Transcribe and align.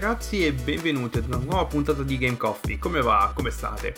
ragazzi 0.00 0.46
e 0.46 0.54
benvenuti 0.54 1.18
ad 1.18 1.26
una 1.26 1.36
nuova 1.36 1.66
puntata 1.66 2.02
di 2.02 2.16
Game 2.16 2.38
Coffee. 2.38 2.78
Come 2.78 3.02
va? 3.02 3.32
Come 3.34 3.50
state? 3.50 3.94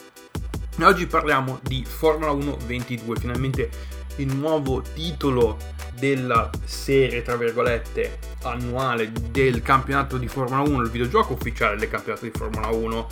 Oggi 0.80 1.06
parliamo 1.06 1.60
di 1.62 1.84
Formula 1.84 2.32
1 2.32 2.56
22, 2.66 3.20
finalmente 3.20 3.70
il 4.16 4.34
nuovo 4.34 4.82
titolo 4.82 5.56
della 5.96 6.50
serie, 6.64 7.22
tra 7.22 7.36
virgolette, 7.36 8.18
annuale 8.42 9.12
del 9.30 9.62
campionato 9.62 10.18
di 10.18 10.26
Formula 10.26 10.62
1, 10.62 10.82
il 10.82 10.90
videogioco 10.90 11.34
ufficiale 11.34 11.76
del 11.76 11.88
campionato 11.88 12.24
di 12.24 12.32
Formula 12.32 12.66
1 12.66 13.06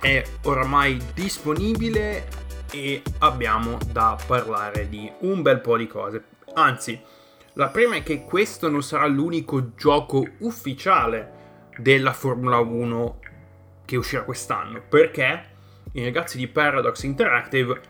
è 0.00 0.24
oramai 0.42 1.00
disponibile 1.14 2.26
e 2.72 3.02
abbiamo 3.18 3.78
da 3.92 4.18
parlare 4.26 4.88
di 4.88 5.08
un 5.20 5.42
bel 5.42 5.60
po' 5.60 5.76
di 5.76 5.86
cose. 5.86 6.24
Anzi, 6.54 7.00
la 7.52 7.68
prima 7.68 7.94
è 7.94 8.02
che 8.02 8.24
questo 8.24 8.68
non 8.68 8.82
sarà 8.82 9.06
l'unico 9.06 9.76
gioco 9.76 10.26
ufficiale 10.38 11.38
della 11.82 12.12
Formula 12.12 12.58
1 12.58 13.18
che 13.84 13.96
uscirà 13.96 14.22
quest'anno, 14.22 14.80
perché 14.88 15.50
i 15.92 16.04
ragazzi 16.04 16.38
di 16.38 16.48
Paradox 16.48 17.02
Interactive, 17.02 17.80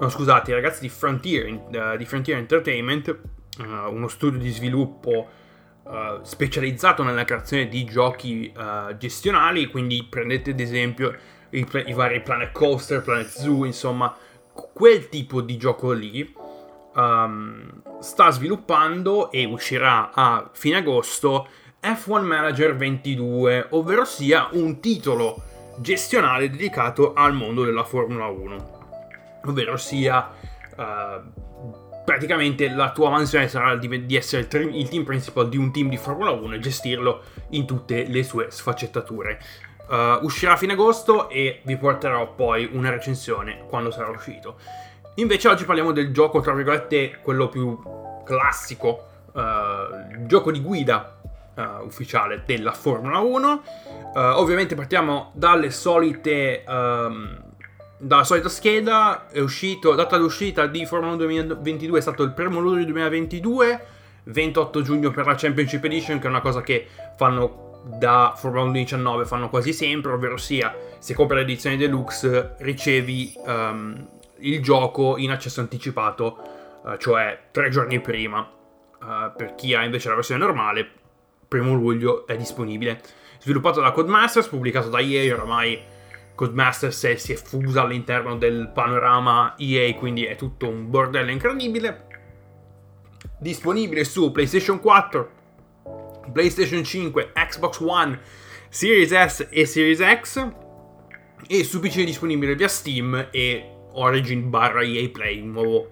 no 0.00 0.08
scusate, 0.08 0.50
i 0.50 0.54
ragazzi 0.54 0.80
di 0.80 0.88
Frontier, 0.88 1.46
uh, 1.52 1.96
di 1.96 2.04
Frontier 2.04 2.38
Entertainment, 2.38 3.18
uh, 3.58 3.92
uno 3.92 4.08
studio 4.08 4.38
di 4.38 4.50
sviluppo 4.50 5.28
uh, 5.84 6.22
specializzato 6.22 7.02
nella 7.02 7.24
creazione 7.24 7.68
di 7.68 7.84
giochi 7.84 8.52
gestionali, 8.98 9.66
quindi 9.66 10.04
prendete 10.08 10.50
ad 10.50 10.60
esempio 10.60 11.14
i, 11.50 11.66
i 11.86 11.92
vari 11.92 12.22
Planet 12.22 12.52
Coaster, 12.52 13.02
Planet 13.02 13.28
Zoo, 13.28 13.64
insomma, 13.64 14.14
quel 14.52 15.08
tipo 15.08 15.40
di 15.40 15.56
gioco 15.56 15.92
lì 15.92 16.34
um, 16.94 17.82
sta 18.00 18.30
sviluppando 18.30 19.30
e 19.30 19.44
uscirà 19.44 20.10
a 20.12 20.50
fine 20.52 20.78
agosto 20.78 21.48
F1 21.82 22.22
Manager 22.22 22.76
22, 22.76 23.68
ovvero 23.70 24.04
sia 24.04 24.48
un 24.52 24.80
titolo 24.80 25.42
gestionale 25.78 26.50
dedicato 26.50 27.14
al 27.14 27.32
mondo 27.32 27.64
della 27.64 27.84
Formula 27.84 28.26
1. 28.26 28.78
Ovvero 29.46 29.78
sia 29.78 30.30
uh, 30.76 32.02
praticamente 32.04 32.68
la 32.68 32.92
tua 32.92 33.08
mansione 33.08 33.48
sarà 33.48 33.76
di, 33.76 34.14
essere 34.14 34.46
il, 34.50 34.76
il, 34.76 34.88
team 34.90 35.04
principal 35.04 35.48
di 35.48 35.56
un 35.56 35.72
team 35.72 35.88
di 35.88 35.96
Formula 35.96 36.30
1 36.30 36.54
e 36.54 36.58
gestirlo 36.58 37.22
in 37.50 37.64
tutte 37.64 38.04
le 38.04 38.22
sue 38.24 38.50
sfaccettature. 38.50 39.40
Uh, 39.88 40.22
uscirà 40.24 40.52
a 40.52 40.56
fine 40.56 40.74
agosto 40.74 41.30
e 41.30 41.62
vi 41.64 41.76
porterò 41.78 42.34
poi 42.34 42.68
una 42.70 42.90
recensione 42.90 43.64
quando 43.68 43.90
sarà 43.90 44.10
uscito. 44.10 44.58
Invece 45.14 45.48
oggi 45.48 45.64
parliamo 45.64 45.92
del 45.92 46.12
gioco, 46.12 46.40
tra 46.40 46.52
virgolette, 46.52 47.20
quello 47.22 47.48
più 47.48 47.80
classico, 48.22 49.06
uh, 49.32 50.26
gioco 50.26 50.52
di 50.52 50.60
guida 50.60 51.19
uh, 51.60 51.84
ufficiale 51.84 52.42
della 52.46 52.72
Formula 52.72 53.18
1. 53.18 53.62
Uh, 54.14 54.18
ovviamente 54.36 54.74
partiamo 54.74 55.30
dalle 55.34 55.70
solite... 55.70 56.64
Um, 56.66 57.48
dalla 58.02 58.24
solita 58.24 58.48
scheda, 58.48 59.28
è 59.28 59.40
uscito, 59.40 59.94
data 59.94 60.16
d'uscita 60.16 60.66
di 60.66 60.86
Formula 60.86 61.12
1 61.12 61.18
2022 61.18 61.98
è 61.98 62.00
stato 62.00 62.22
il 62.22 62.32
1 62.34 62.58
luglio 62.58 62.84
2022, 62.84 63.86
28 64.24 64.80
giugno 64.80 65.10
per 65.10 65.26
la 65.26 65.34
Championship 65.34 65.84
Edition, 65.84 66.18
che 66.18 66.26
è 66.26 66.30
una 66.30 66.40
cosa 66.40 66.62
che 66.62 66.86
fanno 67.18 67.82
da 67.84 68.32
Formula 68.36 68.62
1 68.62 68.72
2019, 68.72 69.24
fanno 69.26 69.50
quasi 69.50 69.74
sempre, 69.74 70.12
ovvero 70.12 70.38
sia, 70.38 70.74
se 70.98 71.14
compri 71.14 71.36
l'edizione 71.36 71.76
deluxe 71.76 72.54
ricevi 72.58 73.34
um, 73.44 74.08
il 74.38 74.62
gioco 74.62 75.18
in 75.18 75.30
accesso 75.30 75.60
anticipato, 75.60 76.38
uh, 76.82 76.96
cioè 76.96 77.38
tre 77.50 77.68
giorni 77.68 78.00
prima. 78.00 78.48
Uh, 79.02 79.34
per 79.34 79.54
chi 79.54 79.74
ha 79.74 79.82
invece 79.82 80.08
la 80.08 80.14
versione 80.14 80.44
normale, 80.44 80.90
primo 81.50 81.74
luglio 81.74 82.28
è 82.28 82.36
disponibile. 82.36 83.02
Sviluppato 83.40 83.80
da 83.80 83.90
Codemasters, 83.90 84.46
pubblicato 84.46 84.88
da 84.88 85.00
EA, 85.00 85.34
oramai 85.34 85.82
Codemasters 86.36 87.16
si 87.16 87.32
è 87.32 87.34
fusa 87.34 87.82
all'interno 87.82 88.36
del 88.36 88.70
panorama 88.72 89.56
EA, 89.58 89.92
quindi 89.94 90.24
è 90.24 90.36
tutto 90.36 90.68
un 90.68 90.88
bordello 90.88 91.32
incredibile. 91.32 92.06
Disponibile 93.40 94.04
su 94.04 94.30
PlayStation 94.30 94.78
4, 94.78 95.30
PlayStation 96.32 96.84
5, 96.84 97.32
Xbox 97.34 97.80
One, 97.80 98.20
Series 98.68 99.10
S 99.10 99.48
e 99.50 99.66
Series 99.66 99.98
X. 100.20 100.52
E 101.48 101.64
su 101.64 101.80
PC 101.80 102.04
disponibile 102.04 102.54
via 102.54 102.68
Steam 102.68 103.28
e 103.32 103.76
Origin 103.94 104.50
barra 104.50 104.82
EA 104.82 105.08
Play, 105.08 105.40
un 105.40 105.50
nuovo 105.50 105.90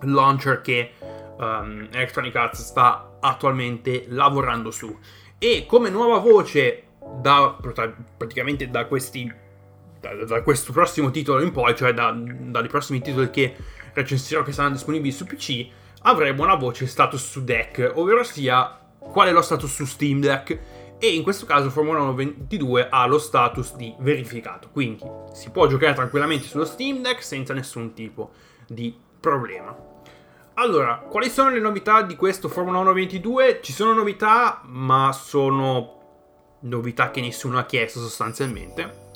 launcher 0.00 0.60
che 0.60 0.92
um, 1.38 1.88
Electronic 1.92 2.34
Arts 2.34 2.62
sta 2.62 3.16
attualmente 3.20 4.06
lavorando 4.08 4.70
su. 4.70 4.96
E 5.38 5.64
come 5.66 5.90
nuova 5.90 6.18
voce 6.18 6.84
da 7.20 7.56
praticamente 8.16 8.68
da 8.68 8.86
questi 8.86 9.32
da, 10.00 10.24
da, 10.24 10.42
questo 10.42 10.72
prossimo 10.72 11.10
titolo 11.10 11.42
in 11.42 11.52
poi, 11.52 11.74
cioè 11.76 11.92
da, 11.92 12.12
dai 12.12 12.68
prossimi 12.68 13.00
titoli 13.00 13.30
che 13.30 13.54
recensirò 13.92 14.42
che 14.42 14.52
saranno 14.52 14.74
disponibili 14.74 15.12
su 15.12 15.24
PC, 15.24 15.68
avremo 16.02 16.42
una 16.42 16.54
voce 16.54 16.86
status 16.86 17.30
su 17.30 17.44
deck, 17.44 17.92
ovvero 17.94 18.22
sia 18.22 18.78
qual 18.98 19.28
è 19.28 19.32
lo 19.32 19.42
status 19.42 19.72
su 19.72 19.84
Steam 19.84 20.20
Deck 20.20 20.58
e 20.98 21.14
in 21.14 21.22
questo 21.22 21.46
caso 21.46 21.70
Formula 21.70 22.00
1 22.00 22.14
22 22.14 22.88
ha 22.88 23.06
lo 23.06 23.18
status 23.18 23.74
di 23.76 23.94
verificato, 23.98 24.68
quindi 24.72 25.04
si 25.32 25.50
può 25.50 25.66
giocare 25.66 25.94
tranquillamente 25.94 26.46
sullo 26.46 26.64
Steam 26.64 27.02
Deck 27.02 27.22
senza 27.22 27.54
nessun 27.54 27.92
tipo 27.92 28.32
di 28.66 28.94
problema. 29.20 29.94
Allora, 30.58 30.96
quali 30.96 31.28
sono 31.28 31.50
le 31.50 31.60
novità 31.60 32.00
di 32.00 32.16
questo 32.16 32.48
Formula 32.48 32.78
1 32.78 32.94
22? 32.94 33.60
Ci 33.60 33.74
sono 33.74 33.92
novità, 33.92 34.62
ma 34.64 35.12
sono 35.12 36.60
novità 36.60 37.10
che 37.10 37.20
nessuno 37.20 37.58
ha 37.58 37.66
chiesto 37.66 38.00
sostanzialmente. 38.00 39.10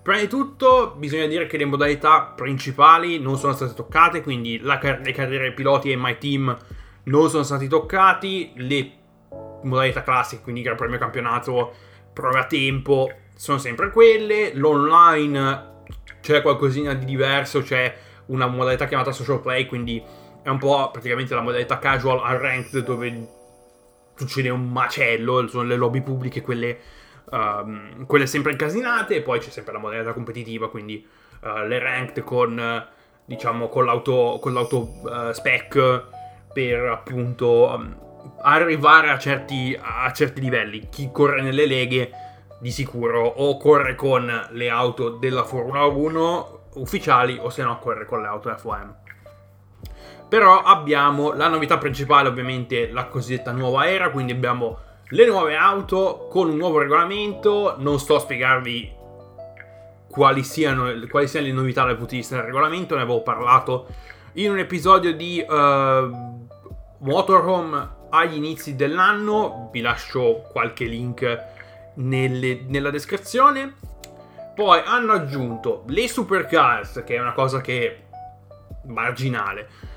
Prima 0.00 0.20
di 0.20 0.28
tutto 0.28 0.94
bisogna 0.96 1.26
dire 1.26 1.48
che 1.48 1.56
le 1.56 1.64
modalità 1.64 2.32
principali 2.36 3.18
non 3.18 3.36
sono 3.36 3.52
state 3.54 3.74
toccate, 3.74 4.22
quindi 4.22 4.62
car- 4.80 5.00
le 5.02 5.10
carriere 5.10 5.52
piloti 5.52 5.90
e 5.90 5.96
My 5.96 6.18
Team 6.18 6.56
non 7.04 7.30
sono 7.30 7.42
stati 7.42 7.66
toccati, 7.66 8.52
le 8.54 8.92
modalità 9.64 10.04
classiche, 10.04 10.44
quindi 10.44 10.62
Gran 10.62 10.76
Premio 10.76 10.98
Campionato, 10.98 11.74
prove 12.12 12.38
a 12.38 12.44
tempo, 12.44 13.10
sono 13.34 13.58
sempre 13.58 13.90
quelle, 13.90 14.54
l'online 14.54 15.82
c'è 16.20 16.42
qualcosina 16.42 16.94
di 16.94 17.04
diverso, 17.04 17.60
c'è 17.60 17.92
una 18.26 18.46
modalità 18.46 18.86
chiamata 18.86 19.10
social 19.10 19.40
play, 19.40 19.66
quindi 19.66 20.00
è 20.46 20.48
un 20.48 20.58
po' 20.58 20.90
praticamente 20.92 21.34
la 21.34 21.40
modalità 21.40 21.80
casual 21.80 22.18
unranked 22.18 22.84
dove 22.84 23.28
succede 24.14 24.48
un 24.48 24.70
macello, 24.70 25.48
sono 25.48 25.64
le 25.64 25.74
lobby 25.74 26.02
pubbliche 26.02 26.40
quelle, 26.40 26.78
um, 27.30 28.06
quelle 28.06 28.28
sempre 28.28 28.52
incasinate 28.52 29.16
e 29.16 29.22
poi 29.22 29.40
c'è 29.40 29.50
sempre 29.50 29.72
la 29.72 29.80
modalità 29.80 30.12
competitiva, 30.12 30.70
quindi 30.70 31.04
uh, 31.40 31.66
le 31.66 31.80
ranked 31.80 32.22
con 32.22 32.86
diciamo 33.24 33.66
con 33.66 33.86
l'auto, 33.86 34.38
con 34.40 34.52
l'auto 34.52 35.00
uh, 35.02 35.32
spec 35.32 36.04
per 36.52 36.84
appunto 36.84 37.74
um, 37.74 37.96
arrivare 38.42 39.10
a 39.10 39.18
certi, 39.18 39.76
a 39.76 40.12
certi 40.12 40.40
livelli. 40.40 40.88
Chi 40.88 41.10
corre 41.10 41.42
nelle 41.42 41.66
leghe 41.66 42.10
di 42.60 42.70
sicuro 42.70 43.26
o 43.26 43.56
corre 43.56 43.96
con 43.96 44.46
le 44.48 44.70
auto 44.70 45.08
della 45.08 45.42
Formula 45.42 45.86
1 45.86 46.60
ufficiali 46.74 47.36
o 47.36 47.50
se 47.50 47.64
no 47.64 47.80
corre 47.80 48.04
con 48.04 48.20
le 48.20 48.28
auto 48.28 48.48
F1. 48.48 49.05
Però 50.28 50.60
abbiamo 50.62 51.32
la 51.32 51.48
novità 51.48 51.78
principale, 51.78 52.28
ovviamente 52.28 52.90
la 52.90 53.06
cosiddetta 53.06 53.52
nuova 53.52 53.88
era, 53.88 54.10
quindi 54.10 54.32
abbiamo 54.32 54.78
le 55.10 55.26
nuove 55.26 55.54
auto 55.54 56.26
con 56.28 56.48
un 56.48 56.56
nuovo 56.56 56.78
regolamento. 56.78 57.76
Non 57.78 58.00
sto 58.00 58.16
a 58.16 58.20
spiegarvi 58.20 58.94
quali 60.10 60.42
siano, 60.42 60.90
quali 61.08 61.28
siano 61.28 61.46
le 61.46 61.52
novità 61.52 61.84
dal 61.84 61.96
punto 61.96 62.12
di 62.12 62.16
vista 62.18 62.36
del 62.36 62.44
regolamento, 62.44 62.96
ne 62.96 63.02
avevo 63.02 63.22
parlato 63.22 63.86
in 64.34 64.50
un 64.50 64.58
episodio 64.58 65.14
di 65.14 65.44
uh, 65.46 66.44
Motorhome 66.98 67.94
agli 68.10 68.36
inizi 68.36 68.74
dell'anno. 68.74 69.68
Vi 69.70 69.80
lascio 69.80 70.42
qualche 70.50 70.86
link 70.86 71.44
nelle, 71.96 72.64
nella 72.66 72.90
descrizione. 72.90 73.74
Poi 74.54 74.82
hanno 74.84 75.12
aggiunto 75.12 75.84
le 75.88 76.08
supercars, 76.08 77.02
che 77.04 77.14
è 77.14 77.20
una 77.20 77.34
cosa 77.34 77.60
che 77.60 78.04
marginale 78.86 79.94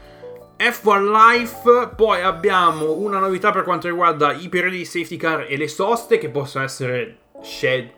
F1 0.59 1.09
Life, 1.09 1.91
poi 1.95 2.21
abbiamo 2.21 2.91
una 2.91 3.17
novità 3.17 3.49
per 3.49 3.63
quanto 3.63 3.87
riguarda 3.87 4.33
i 4.33 4.49
periodi 4.49 4.79
di 4.79 4.85
safety 4.85 5.15
car 5.15 5.45
e 5.47 5.55
le 5.55 5.69
soste 5.69 6.17
che 6.17 6.27
possono 6.27 6.65
essere 6.65 7.17
scelte, 7.41 7.93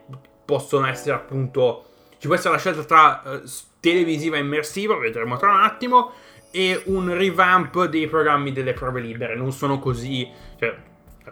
possono 0.45 0.85
essere 0.85 1.15
appunto, 1.15 1.85
ci 2.19 2.27
può 2.27 2.35
essere 2.35 2.53
la 2.53 2.59
scelta 2.59 2.83
tra 2.83 3.21
uh, 3.25 3.41
televisiva 3.79 4.37
e 4.37 4.41
immersiva, 4.41 4.95
vedremo 4.95 5.37
tra 5.37 5.49
un 5.49 5.61
attimo, 5.61 6.11
e 6.51 6.83
un 6.85 7.11
revamp 7.11 7.85
dei 7.85 8.05
programmi 8.07 8.51
delle 8.51 8.73
prove 8.73 9.01
libere, 9.01 9.35
non 9.35 9.51
sono 9.51 9.79
così, 9.79 10.29
cioè, 10.59 10.75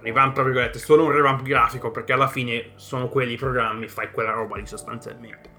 revamp 0.02 0.34
tra 0.34 0.42
virgolette, 0.42 0.80
solo 0.80 1.04
un 1.04 1.12
revamp 1.12 1.44
grafico 1.44 1.92
perché 1.92 2.12
alla 2.12 2.28
fine 2.28 2.72
sono 2.74 3.08
quelli 3.08 3.34
i 3.34 3.38
programmi, 3.38 3.88
fai 3.88 4.10
quella 4.10 4.32
roba 4.32 4.58
lì 4.58 4.66
sostanzialmente. 4.66 5.58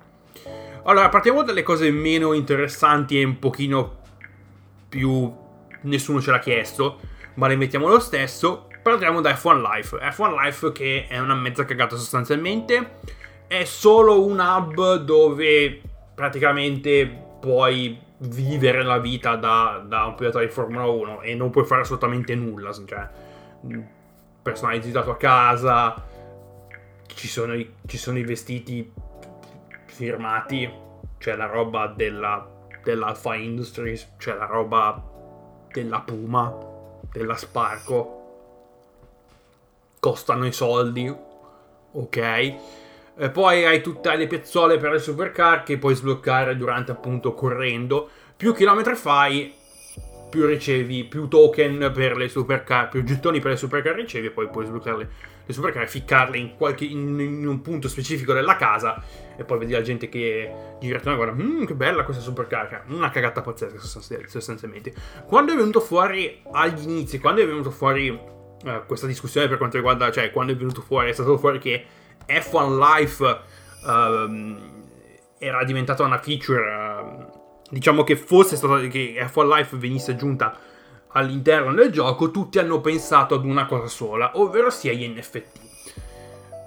Allora, 0.82 1.08
partiamo 1.08 1.44
dalle 1.44 1.62
cose 1.62 1.92
meno 1.92 2.32
interessanti 2.32 3.20
e 3.20 3.24
un 3.24 3.38
pochino 3.38 3.98
più 4.88 5.48
nessuno 5.82 6.20
ce 6.20 6.30
l'ha 6.30 6.38
chiesto, 6.38 6.98
ma 7.34 7.46
le 7.46 7.56
mettiamo 7.56 7.88
lo 7.88 8.00
stesso. 8.00 8.66
partiamo 8.82 9.20
da 9.20 9.32
F1 9.32 9.60
Life. 9.60 9.96
F1 9.96 10.42
Life 10.42 10.72
che 10.72 11.06
è 11.06 11.18
una 11.18 11.34
mezza 11.34 11.64
cagata 11.64 11.96
sostanzialmente, 11.96 12.98
è 13.46 13.64
solo 13.64 14.24
un 14.24 14.38
hub 14.38 14.96
dove 14.96 15.80
praticamente 16.14 17.06
puoi 17.40 17.98
vivere 18.18 18.82
la 18.82 18.98
vita 18.98 19.36
da, 19.36 19.82
da 19.86 20.04
un 20.04 20.14
pilota 20.14 20.40
di 20.40 20.48
Formula 20.48 20.84
1 20.84 21.22
e 21.22 21.34
non 21.34 21.50
puoi 21.50 21.64
fare 21.64 21.82
assolutamente 21.82 22.34
nulla, 22.34 22.72
cioè 22.72 23.08
personalizzato 24.42 25.10
a 25.10 25.16
casa, 25.16 26.06
ci 27.06 27.28
sono 27.28 27.54
i, 27.54 27.74
ci 27.86 27.98
sono 27.98 28.18
i 28.18 28.24
vestiti 28.24 28.92
firmati, 29.86 30.70
c'è 31.18 31.36
la 31.36 31.46
roba 31.46 31.86
della, 31.88 32.48
dell'Alpha 32.82 33.34
Industries, 33.34 34.12
c'è 34.16 34.34
la 34.34 34.46
roba 34.46 35.09
della 35.72 36.00
Puma, 36.00 36.54
della 37.12 37.36
Sparco, 37.36 38.18
costano 40.00 40.46
i 40.46 40.52
soldi, 40.52 41.14
ok? 41.92 42.16
E 43.16 43.30
poi 43.30 43.64
hai 43.66 43.82
tutte 43.82 44.14
le 44.16 44.26
piazzole 44.26 44.78
per 44.78 44.92
le 44.92 44.98
supercar 44.98 45.62
che 45.62 45.78
puoi 45.78 45.94
sbloccare 45.94 46.56
durante 46.56 46.92
appunto 46.92 47.34
correndo. 47.34 48.08
Più 48.36 48.54
chilometri 48.54 48.94
fai, 48.94 49.54
più 50.30 50.46
ricevi, 50.46 51.04
più 51.04 51.28
token 51.28 51.90
per 51.92 52.16
le 52.16 52.28
supercar, 52.28 52.88
più 52.88 53.04
gettoni 53.04 53.40
per 53.40 53.50
le 53.50 53.56
supercar 53.56 53.94
ricevi 53.94 54.28
e 54.28 54.30
poi 54.30 54.48
puoi 54.48 54.64
sbloccare 54.64 55.10
le 55.50 55.52
supercar 55.52 55.82
e 55.82 55.86
ficcarle 55.86 56.38
in, 56.38 56.56
qualche, 56.56 56.84
in, 56.84 57.18
in, 57.18 57.46
un 57.46 57.60
punto 57.60 57.88
specifico 57.88 58.32
della 58.32 58.56
casa 58.56 59.02
e 59.36 59.44
poi 59.44 59.58
vedi 59.58 59.72
la 59.72 59.82
gente 59.82 60.08
che 60.08 60.76
gira 60.80 60.98
e 60.98 61.14
guarda, 61.14 61.32
mmm, 61.32 61.64
che 61.64 61.74
bella 61.74 62.04
questa 62.04 62.22
supercar, 62.22 62.84
una 62.88 63.10
cagata 63.10 63.40
pazzesca 63.40 63.78
sostanzialmente. 63.78 64.92
Quando 65.26 65.52
è 65.52 65.56
venuto 65.56 65.80
fuori 65.80 66.42
agli 66.52 66.82
inizi, 66.82 67.18
quando 67.18 67.42
è 67.42 67.46
venuto 67.46 67.70
fuori 67.70 68.08
uh, 68.08 68.86
questa 68.86 69.06
discussione 69.06 69.48
per 69.48 69.58
quanto 69.58 69.76
riguarda, 69.76 70.10
cioè 70.10 70.30
quando 70.30 70.52
è 70.52 70.56
venuto 70.56 70.80
fuori, 70.80 71.10
è 71.10 71.12
stato 71.12 71.36
fuori 71.38 71.58
che 71.58 71.84
F1 72.26 72.78
Life 72.78 73.24
uh, 73.84 74.56
era 75.38 75.64
diventata 75.64 76.04
una 76.04 76.18
feature, 76.18 76.60
uh, 76.60 77.62
diciamo 77.70 78.04
che 78.04 78.16
fosse 78.16 78.56
stata, 78.56 78.78
che 78.86 79.14
F1 79.18 79.56
Life 79.56 79.76
venisse 79.76 80.12
aggiunta 80.12 80.56
all'interno 81.12 81.72
del 81.72 81.90
gioco, 81.90 82.30
tutti 82.30 82.58
hanno 82.58 82.80
pensato 82.80 83.34
ad 83.34 83.44
una 83.44 83.66
cosa 83.66 83.86
sola, 83.86 84.32
ovvero 84.34 84.70
sia 84.70 84.92
gli 84.92 85.06
NFT. 85.06 85.42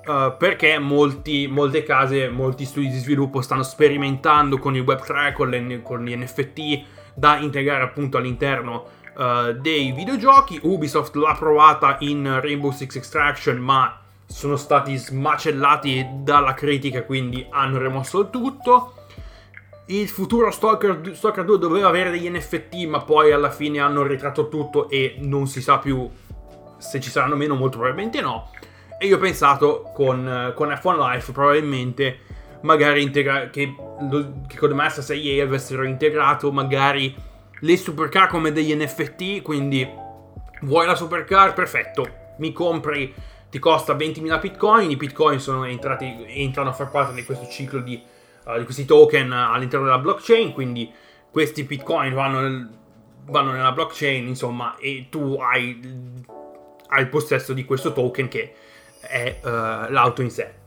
Uh, 0.06 0.36
perché 0.38 0.80
molti, 0.80 1.48
molte 1.48 1.84
case, 1.84 2.28
molti 2.28 2.66
studi 2.66 2.90
di 2.90 2.98
sviluppo 2.98 3.42
stanno 3.42 3.64
sperimentando 3.64 4.58
con 4.58 4.76
il 4.76 4.84
Web3, 4.84 5.32
con, 5.32 5.50
le, 5.50 5.82
con 5.82 6.04
gli 6.04 6.14
NFT 6.14 6.84
da 7.14 7.38
integrare 7.38 7.84
appunto 7.84 8.18
all'interno 8.18 8.86
uh, 9.16 9.54
dei 9.54 9.94
videogiochi. 9.94 10.60
Ubisoft 10.64 11.16
l'ha 11.16 11.36
provata 11.38 11.96
in 12.00 12.40
Rainbow 12.42 12.72
Six 12.72 12.98
Extraction, 12.98 13.58
ma 13.58 13.98
sono 14.26 14.58
stati 14.58 14.98
smacellati 14.98 16.06
dalla 16.16 16.54
critica, 16.54 17.04
quindi 17.04 17.46
hanno 17.50 17.78
rimosso 17.78 18.20
il 18.20 18.30
tutto. 18.30 19.03
Il 19.88 20.08
futuro 20.08 20.50
Stalker, 20.50 21.12
Stalker 21.14 21.44
2 21.44 21.58
doveva 21.58 21.90
avere 21.90 22.10
degli 22.10 22.30
NFT, 22.30 22.86
ma 22.86 23.02
poi 23.02 23.32
alla 23.32 23.52
fine 23.52 23.80
hanno 23.80 24.04
ritratto 24.04 24.48
tutto 24.48 24.90
e 24.90 25.16
non 25.20 25.48
si 25.48 25.62
sa 25.62 25.78
più 25.78 26.10
se 26.78 27.00
ci 27.00 27.10
saranno 27.10 27.36
meno, 27.36 27.56
molto 27.56 27.78
probabilmente 27.78 28.22
no. 28.22 28.50
E 28.98 29.08
io 29.08 29.18
ho 29.18 29.20
pensato 29.20 29.92
con, 29.94 30.54
con 30.56 30.70
F1 30.70 30.98
Life 30.98 31.32
probabilmente 31.34 32.20
magari 32.62 33.02
integra- 33.02 33.50
che, 33.50 33.76
che 34.48 34.58
con 34.58 34.70
The 34.70 34.76
Masters 34.76 35.10
EA 35.10 35.44
avessero 35.44 35.84
integrato 35.84 36.52
magari 36.52 37.14
le 37.60 37.78
supercar 37.78 38.28
come 38.28 38.52
degli 38.52 38.74
NFT, 38.74 39.42
quindi 39.42 39.88
vuoi 40.62 40.86
la 40.86 40.96
supercar? 40.96 41.54
Perfetto, 41.54 42.08
mi 42.38 42.52
compri, 42.52 43.14
ti 43.50 43.60
costa 43.60 43.94
20.000 43.96 44.40
bitcoin, 44.40 44.90
i 44.90 44.96
bitcoin 44.96 45.40
sono 45.40 45.66
entrati, 45.66 46.26
entrano 46.28 46.70
a 46.70 46.74
far 46.74 46.90
parte 46.90 47.14
di 47.14 47.24
questo 47.24 47.48
ciclo 47.50 47.80
di, 47.80 48.02
di 48.58 48.64
questi 48.64 48.86
token 48.86 49.32
all'interno 49.32 49.86
della 49.86 50.00
blockchain, 50.00 50.54
quindi 50.54 50.92
questi 51.32 51.64
bitcoin 51.64 52.14
vanno, 52.14 52.42
nel, 52.42 52.70
vanno 53.26 53.52
nella 53.52 53.72
blockchain, 53.72 54.28
insomma, 54.28 54.76
e 54.78 55.08
tu 55.10 55.38
hai, 55.40 55.80
hai, 56.88 57.02
il 57.02 57.10
possesso 57.10 57.54
di 57.54 57.66
questo 57.66 57.94
token 57.94 58.28
che 58.28 58.54
è 59.00 59.40
uh, 59.42 59.48
l'auto 59.92 60.22
in 60.22 60.30
sé 60.30 60.62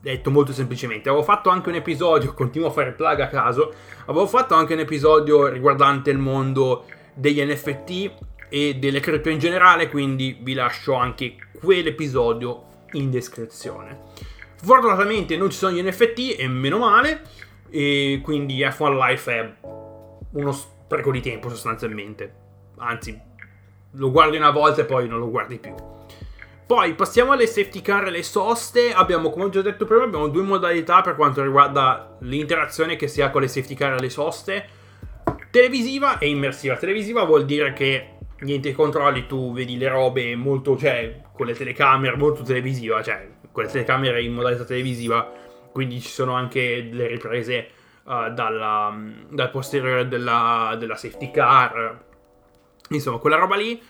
detto 0.00 0.30
molto 0.30 0.52
semplicemente. 0.52 1.08
Avevo 1.08 1.24
fatto 1.24 1.50
anche 1.50 1.68
un 1.68 1.74
episodio, 1.74 2.32
continuo 2.34 2.68
a 2.68 2.72
fare 2.72 2.92
plug 2.92 3.20
a 3.20 3.28
caso, 3.28 3.72
avevo 4.06 4.26
fatto 4.26 4.54
anche 4.54 4.74
un 4.74 4.80
episodio 4.80 5.48
riguardante 5.48 6.10
il 6.10 6.18
mondo 6.18 6.84
degli 7.14 7.42
NFT 7.42 8.12
e 8.48 8.76
delle 8.76 9.00
cripto 9.00 9.28
in 9.28 9.38
generale, 9.38 9.88
quindi 9.88 10.38
vi 10.40 10.54
lascio 10.54 10.94
anche 10.94 11.36
quell'episodio 11.60 12.64
in 12.92 13.10
descrizione. 13.10 14.27
Fortunatamente 14.60 15.36
non 15.36 15.50
ci 15.50 15.56
sono 15.56 15.76
gli 15.76 15.82
NFT 15.82 16.36
e 16.38 16.48
meno 16.48 16.78
male, 16.78 17.22
e 17.70 18.20
quindi 18.22 18.58
F1 18.60 18.96
Life 18.96 19.32
è 19.32 19.54
uno 20.32 20.52
spreco 20.52 21.10
di 21.10 21.20
tempo 21.20 21.48
sostanzialmente. 21.48 22.32
Anzi, 22.78 23.18
lo 23.92 24.10
guardi 24.10 24.36
una 24.36 24.50
volta 24.50 24.82
e 24.82 24.84
poi 24.84 25.08
non 25.08 25.18
lo 25.18 25.30
guardi 25.30 25.58
più. 25.58 25.74
Poi 26.66 26.94
passiamo 26.94 27.32
alle 27.32 27.46
safety 27.46 27.80
car 27.80 28.08
e 28.08 28.10
le 28.10 28.22
soste. 28.22 28.92
Abbiamo, 28.92 29.30
come 29.30 29.44
ho 29.44 29.48
già 29.48 29.62
detto 29.62 29.86
prima, 29.86 30.04
abbiamo 30.04 30.28
due 30.28 30.42
modalità 30.42 31.00
per 31.00 31.14
quanto 31.14 31.42
riguarda 31.42 32.18
l'interazione 32.20 32.96
che 32.96 33.08
si 33.08 33.22
ha 33.22 33.30
con 33.30 33.40
le 33.40 33.48
safety 33.48 33.74
car 33.74 33.94
e 33.94 34.00
le 34.00 34.10
soste. 34.10 34.68
Televisiva 35.50 36.18
e 36.18 36.28
immersiva. 36.28 36.76
Televisiva 36.76 37.24
vuol 37.24 37.46
dire 37.46 37.72
che 37.72 38.17
niente 38.40 38.72
controlli, 38.72 39.26
tu 39.26 39.52
vedi 39.52 39.76
le 39.76 39.88
robe 39.88 40.34
molto, 40.36 40.76
cioè, 40.76 41.22
con 41.32 41.46
le 41.46 41.54
telecamere, 41.54 42.16
molto 42.16 42.42
televisiva, 42.42 43.02
cioè, 43.02 43.28
con 43.52 43.64
le 43.64 43.70
telecamere 43.70 44.22
in 44.22 44.32
modalità 44.32 44.64
televisiva. 44.64 45.30
Quindi 45.72 46.00
ci 46.00 46.08
sono 46.08 46.32
anche 46.34 46.88
le 46.90 47.06
riprese 47.06 47.68
uh, 48.04 48.32
dalla, 48.32 48.96
dal 49.30 49.50
posteriore 49.50 50.08
della, 50.08 50.76
della 50.78 50.96
safety 50.96 51.30
car. 51.30 52.04
Insomma, 52.90 53.18
quella 53.18 53.36
roba 53.36 53.56
lì 53.56 53.80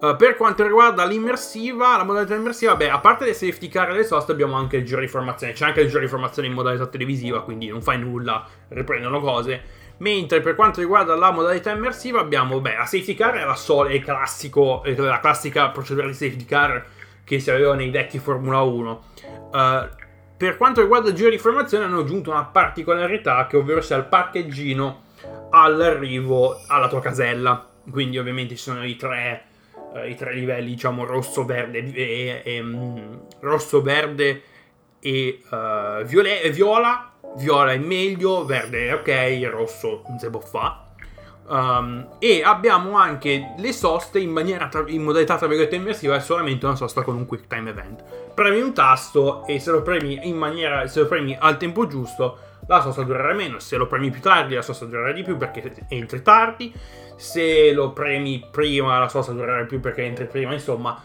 Uh, 0.00 0.14
per 0.14 0.36
quanto 0.36 0.62
riguarda 0.62 1.04
l'immersiva, 1.04 1.96
la 1.96 2.04
modalità 2.04 2.36
immersiva, 2.36 2.76
beh, 2.76 2.88
a 2.88 3.00
parte 3.00 3.24
le 3.24 3.32
safety 3.32 3.66
car 3.66 3.90
e 3.90 3.94
le 3.94 4.04
soste, 4.04 4.30
abbiamo 4.30 4.54
anche 4.54 4.76
il 4.76 4.84
giro 4.84 5.00
di 5.00 5.08
formazione. 5.08 5.54
C'è 5.54 5.64
anche 5.64 5.80
il 5.80 5.88
giro 5.88 5.98
di 5.98 6.06
formazione 6.06 6.46
in 6.46 6.54
modalità 6.54 6.86
televisiva, 6.86 7.42
quindi 7.42 7.66
non 7.66 7.82
fai 7.82 7.98
nulla, 7.98 8.46
riprendono 8.68 9.18
cose. 9.18 9.60
Mentre 9.98 10.40
per 10.40 10.54
quanto 10.54 10.80
riguarda 10.80 11.14
la 11.16 11.30
modalità 11.30 11.70
immersiva, 11.70 12.20
abbiamo, 12.20 12.60
beh, 12.60 12.76
la 12.76 12.84
safety 12.84 13.14
car 13.14 13.34
è 13.34 13.44
la, 13.44 13.54
sola, 13.54 13.90
è 13.90 14.00
classico, 14.00 14.82
è 14.82 14.94
la 14.94 15.20
classica 15.20 15.70
procedura 15.70 16.06
di 16.06 16.14
safety 16.14 16.44
car 16.44 16.84
che 17.24 17.40
si 17.40 17.50
aveva 17.50 17.74
nei 17.74 17.90
vecchi 17.90 18.18
Formula 18.18 18.60
1. 18.60 19.04
Uh, 19.50 19.56
eh, 19.56 19.88
per 20.36 20.56
quanto 20.56 20.80
riguarda 20.80 21.08
il 21.08 21.14
giro 21.14 21.30
di 21.30 21.38
formazione, 21.38 21.84
hanno 21.84 22.00
aggiunto 22.00 22.30
una 22.30 22.44
particolarità 22.44 23.46
che 23.46 23.56
ovvero 23.56 23.80
sia 23.80 23.96
il 23.96 24.04
parcheggino 24.04 25.02
all'arrivo 25.50 26.60
alla 26.68 26.88
tua 26.88 27.00
casella. 27.00 27.66
Quindi, 27.90 28.18
ovviamente, 28.18 28.54
ci 28.54 28.62
sono 28.62 28.84
i 28.84 28.96
tre 28.96 29.48
eh, 29.94 30.10
i 30.10 30.14
tre 30.14 30.34
livelli, 30.34 30.70
diciamo 30.70 31.04
rosso, 31.04 31.44
verde 31.44 31.78
e, 31.92 32.42
e 32.44 32.60
um, 32.60 33.26
rosso, 33.40 33.82
verde 33.82 34.42
e 35.00 35.40
uh, 35.50 36.04
viola. 36.04 37.07
Viola 37.36 37.72
è 37.72 37.78
meglio, 37.78 38.44
verde 38.44 38.88
è 38.88 38.94
ok, 38.94 39.50
rosso 39.50 40.02
non 40.08 40.18
si 40.18 40.28
può 40.30 40.40
fare. 40.40 40.86
Um, 41.48 42.06
e 42.18 42.42
abbiamo 42.44 42.98
anche 42.98 43.54
le 43.56 43.72
soste 43.72 44.18
in, 44.18 44.34
tra- 44.70 44.84
in 44.86 45.02
modalità 45.02 45.38
tra 45.38 45.46
virgolette 45.46 45.76
immersiva 45.76 46.14
è 46.14 46.20
solamente 46.20 46.66
una 46.66 46.76
sosta 46.76 47.02
con 47.02 47.16
un 47.16 47.24
quick 47.24 47.46
time 47.46 47.70
event. 47.70 48.04
Premi 48.34 48.60
un 48.60 48.74
tasto 48.74 49.46
e 49.46 49.58
se 49.58 49.70
lo 49.70 49.80
premi 49.80 50.28
in 50.28 50.36
maniera 50.36 50.86
se 50.88 51.00
lo 51.00 51.06
premi 51.06 51.34
al 51.38 51.56
tempo 51.56 51.86
giusto 51.86 52.38
la 52.66 52.82
sosta 52.82 53.02
durerà 53.02 53.32
meno. 53.32 53.58
Se 53.60 53.76
lo 53.76 53.86
premi 53.86 54.10
più 54.10 54.20
tardi 54.20 54.54
la 54.54 54.62
sosta 54.62 54.84
durerà 54.84 55.12
di 55.12 55.22
più 55.22 55.38
perché 55.38 55.86
entri 55.88 56.20
tardi. 56.20 56.72
Se 57.16 57.72
lo 57.72 57.92
premi 57.92 58.46
prima 58.50 58.98
la 58.98 59.08
sosta 59.08 59.32
durerà 59.32 59.62
di 59.62 59.68
più 59.68 59.80
perché 59.80 60.02
entri 60.02 60.26
prima 60.26 60.52
insomma 60.52 61.02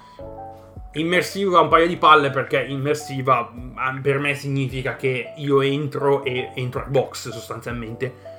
immersiva 0.93 1.61
un 1.61 1.69
paio 1.69 1.87
di 1.87 1.97
palle 1.97 2.29
perché 2.29 2.63
immersiva 2.63 3.51
mm, 3.51 3.99
per 4.01 4.19
me 4.19 4.35
significa 4.35 4.95
che 4.95 5.33
io 5.37 5.61
entro 5.61 6.23
e 6.23 6.51
entro 6.55 6.81
al 6.83 6.89
box 6.89 7.29
sostanzialmente 7.29 8.31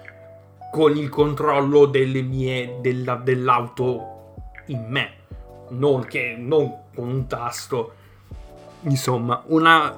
con 0.71 0.97
il 0.97 1.09
controllo 1.09 1.87
delle 1.87 2.23
mie, 2.23 2.79
della, 2.81 3.15
dell'auto 3.15 4.35
in 4.67 4.85
me, 4.89 5.13
non, 5.69 6.05
che, 6.05 6.35
non 6.37 6.91
con 6.93 7.09
un 7.09 7.29
tasto. 7.29 7.95
Insomma, 8.81 9.41
una, 9.47 9.95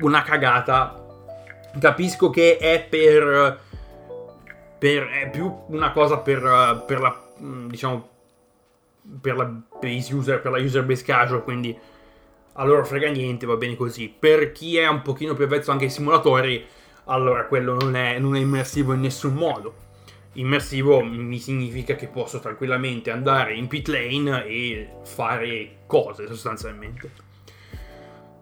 una 0.00 0.22
cagata. 0.22 1.04
Capisco 1.78 2.30
che 2.30 2.56
è 2.56 2.82
per, 2.88 3.60
per 4.78 5.06
è 5.06 5.28
più 5.28 5.54
una 5.66 5.92
cosa 5.92 6.16
per, 6.16 6.84
per 6.86 7.00
la 7.00 7.20
diciamo 7.36 8.08
per 9.20 9.36
la 9.36 9.44
base 9.44 10.14
user, 10.14 10.40
per 10.40 10.52
la 10.52 10.58
user 10.58 10.84
base 10.84 11.04
casual, 11.04 11.42
quindi 11.42 11.76
allora 12.54 12.84
frega 12.84 13.10
niente, 13.10 13.46
va 13.46 13.56
bene 13.56 13.76
così. 13.76 14.14
Per 14.18 14.52
chi 14.52 14.76
è 14.76 14.86
un 14.88 15.02
pochino 15.02 15.34
più 15.34 15.44
avvezzo 15.44 15.70
anche 15.70 15.84
ai 15.84 15.90
simulatori, 15.90 16.64
allora 17.04 17.46
quello 17.46 17.74
non 17.74 17.94
è, 17.96 18.18
non 18.18 18.36
è 18.36 18.40
immersivo 18.40 18.92
in 18.92 19.00
nessun 19.00 19.34
modo. 19.34 19.84
immersivo 20.36 21.02
mi 21.02 21.38
significa 21.38 21.94
che 21.94 22.08
posso 22.08 22.40
tranquillamente 22.40 23.10
andare 23.10 23.54
in 23.54 23.68
pit 23.68 23.88
lane 23.88 24.44
e 24.44 24.88
fare 25.02 25.78
cose 25.86 26.26
sostanzialmente. 26.26 27.10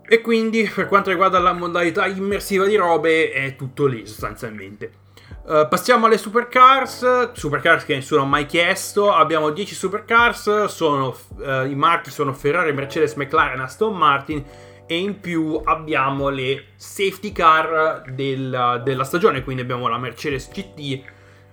E 0.06 0.21
quindi 0.21 0.71
per 0.75 0.87
quanto 0.87 1.11
riguarda 1.11 1.38
la 1.38 1.52
modalità 1.52 2.06
immersiva 2.06 2.66
di 2.66 2.76
robe 2.76 3.30
è 3.33 3.56
tutto 3.56 3.87
lì 3.87 4.06
sostanzialmente. 4.06 5.03
Uh, 5.43 5.69
passiamo 5.69 6.07
alle 6.07 6.17
supercars, 6.17 7.33
supercars 7.33 7.85
che 7.85 7.95
nessuno 7.95 8.23
ha 8.23 8.26
mai 8.26 8.47
chiesto, 8.47 9.12
abbiamo 9.12 9.50
10 9.50 9.75
supercars, 9.75 10.64
sono, 10.64 11.14
uh, 11.37 11.67
i 11.67 11.75
marchi 11.75 12.11
sono 12.11 12.33
Ferrari, 12.33 12.73
Mercedes, 12.73 13.14
McLaren, 13.14 13.61
Aston 13.61 13.95
Martin. 13.95 14.45
E 14.87 14.97
in 14.97 15.19
più 15.19 15.61
abbiamo 15.64 16.29
le 16.29 16.67
safety 16.76 17.33
car 17.33 18.05
del, 18.11 18.83
della 18.85 19.05
stagione, 19.05 19.43
quindi 19.43 19.62
abbiamo 19.62 19.88
la 19.88 19.97
Mercedes 19.97 20.50
GT 20.50 21.03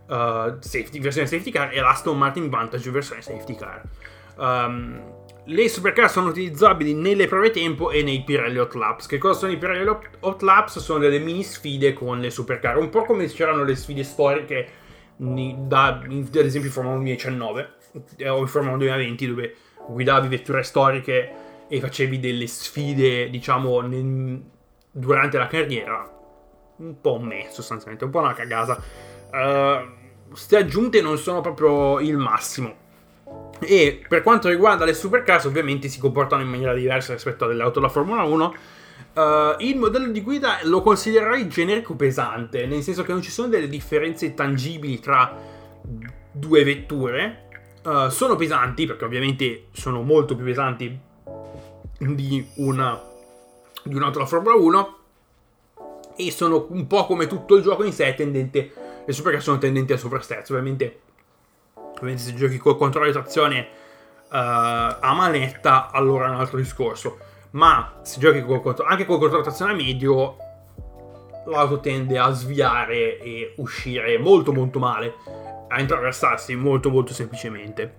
uh, 0.07 0.13
eh, 0.13 0.55
safety, 0.59 0.99
versione 0.99 1.27
safety 1.27 1.51
car 1.51 1.71
e 1.71 1.79
l'Aston 1.79 2.17
Martin 2.17 2.49
Vantage 2.49 2.91
versione 2.91 3.21
safety 3.21 3.55
car. 3.55 3.81
Um, 4.37 5.19
le 5.45 5.69
supercar 5.69 6.09
sono 6.09 6.29
utilizzabili 6.29 6.93
nelle 6.93 7.27
prove 7.27 7.49
tempo 7.49 7.89
e 7.89 8.03
nei 8.03 8.23
Pirelli 8.23 8.59
Hot 8.59 8.75
Laps. 8.75 9.07
Che 9.07 9.17
cosa 9.17 9.39
sono 9.39 9.51
i 9.51 9.57
Pirelli 9.57 9.89
Hot 10.19 10.41
Laps? 10.41 10.79
Sono 10.79 10.99
delle 10.99 11.19
mini 11.19 11.43
sfide 11.43 11.93
con 11.93 12.19
le 12.19 12.29
supercar, 12.29 12.77
un 12.77 12.89
po' 12.89 13.03
come 13.03 13.25
c'erano 13.25 13.63
le 13.63 13.75
sfide 13.75 14.03
storiche 14.03 14.69
da, 15.17 15.87
ad 15.87 16.35
esempio 16.35 16.65
in 16.65 16.71
Formula 16.71 16.95
1 16.95 17.03
2019 17.03 17.73
eh, 18.17 18.29
o 18.29 18.39
in 18.39 18.47
Formula 18.47 18.73
1 18.75 18.83
2020 18.83 19.27
dove 19.27 19.55
guidavi 19.87 20.27
vetture 20.27 20.63
storiche 20.63 21.31
e 21.67 21.79
facevi 21.79 22.19
delle 22.19 22.47
sfide, 22.47 23.29
diciamo, 23.29 23.81
nel, 23.81 24.43
durante 24.91 25.37
la 25.37 25.47
carriera. 25.47 26.19
Un 26.77 26.99
po' 26.99 27.19
me, 27.19 27.47
sostanzialmente, 27.49 28.05
un 28.05 28.11
po' 28.11 28.19
una 28.19 28.33
cagata. 28.33 28.81
Uh, 29.31 30.55
aggiunte 30.55 31.01
non 31.01 31.17
sono 31.17 31.41
proprio 31.41 31.99
il 31.99 32.17
massimo 32.17 32.80
e 33.63 34.03
per 34.07 34.23
quanto 34.23 34.49
riguarda 34.49 34.85
le 34.85 34.93
supercars, 34.93 35.45
ovviamente 35.45 35.87
si 35.87 35.99
comportano 35.99 36.41
in 36.41 36.49
maniera 36.49 36.73
diversa 36.73 37.13
rispetto 37.13 37.45
alle 37.45 37.61
auto 37.61 37.79
della 37.79 37.91
Formula 37.91 38.23
1. 38.23 38.55
Uh, 39.13 39.19
eh, 39.19 39.55
il 39.59 39.77
modello 39.77 40.07
di 40.07 40.21
guida 40.21 40.59
lo 40.63 40.81
considererei 40.81 41.47
generico 41.47 41.95
pesante, 41.95 42.65
nel 42.65 42.81
senso 42.81 43.03
che 43.03 43.11
non 43.11 43.21
ci 43.21 43.29
sono 43.29 43.49
delle 43.49 43.67
differenze 43.67 44.33
tangibili 44.33 44.99
tra 44.99 45.37
due 46.31 46.63
vetture. 46.63 47.49
Uh, 47.83 48.09
sono 48.09 48.35
pesanti, 48.35 48.87
perché 48.87 49.05
ovviamente 49.05 49.65
sono 49.73 50.01
molto 50.01 50.35
più 50.35 50.45
pesanti 50.45 50.99
di, 51.99 52.47
una, 52.55 52.99
di 53.83 53.93
un'auto 53.95 54.17
della 54.17 54.25
Formula 54.25 54.55
1. 54.55 54.97
E 56.15 56.31
sono 56.31 56.65
un 56.69 56.87
po' 56.87 57.05
come 57.05 57.27
tutto 57.27 57.55
il 57.55 57.61
gioco 57.61 57.83
in 57.83 57.93
sé, 57.93 58.15
tendente. 58.15 58.73
Le 59.05 59.13
supercars 59.13 59.43
sono 59.43 59.57
tendenti 59.59 59.93
al 59.93 59.99
soprasterzo, 59.99 60.53
ovviamente 60.53 61.01
Ovviamente 62.01 62.23
se 62.23 62.33
giochi 62.33 62.57
col 62.57 62.77
controllo 62.77 63.05
di 63.05 63.11
trazione 63.11 63.59
uh, 63.59 64.27
a 64.29 65.13
manetta, 65.15 65.91
allora 65.91 66.25
è 66.25 66.29
un 66.29 66.39
altro 66.39 66.57
discorso. 66.57 67.19
Ma 67.51 67.99
se 68.01 68.19
giochi 68.19 68.43
col 68.43 68.61
contro- 68.61 68.85
anche 68.85 69.05
col 69.05 69.19
controllo 69.19 69.43
di 69.43 69.47
trazione 69.47 69.73
a 69.73 69.75
medio, 69.75 70.35
l'auto 71.45 71.79
tende 71.79 72.17
a 72.17 72.31
sviare 72.31 73.19
e 73.19 73.53
uscire 73.57 74.17
molto 74.17 74.51
molto 74.51 74.79
male, 74.79 75.13
a 75.67 75.79
intraversarsi 75.79 76.55
molto 76.55 76.89
molto 76.89 77.13
semplicemente. 77.13 77.97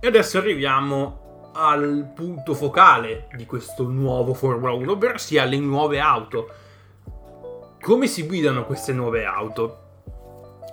E 0.00 0.06
adesso 0.08 0.38
arriviamo 0.38 1.50
al 1.54 2.10
punto 2.14 2.54
focale 2.54 3.28
di 3.36 3.46
questo 3.46 3.84
nuovo 3.84 4.34
Formula 4.34 4.72
1, 4.72 4.90
ovvero 4.90 5.18
sia 5.18 5.44
le 5.44 5.58
nuove 5.58 6.00
auto. 6.00 6.48
Come 7.80 8.06
si 8.08 8.26
guidano 8.26 8.64
queste 8.64 8.92
nuove 8.92 9.24
auto? 9.24 9.89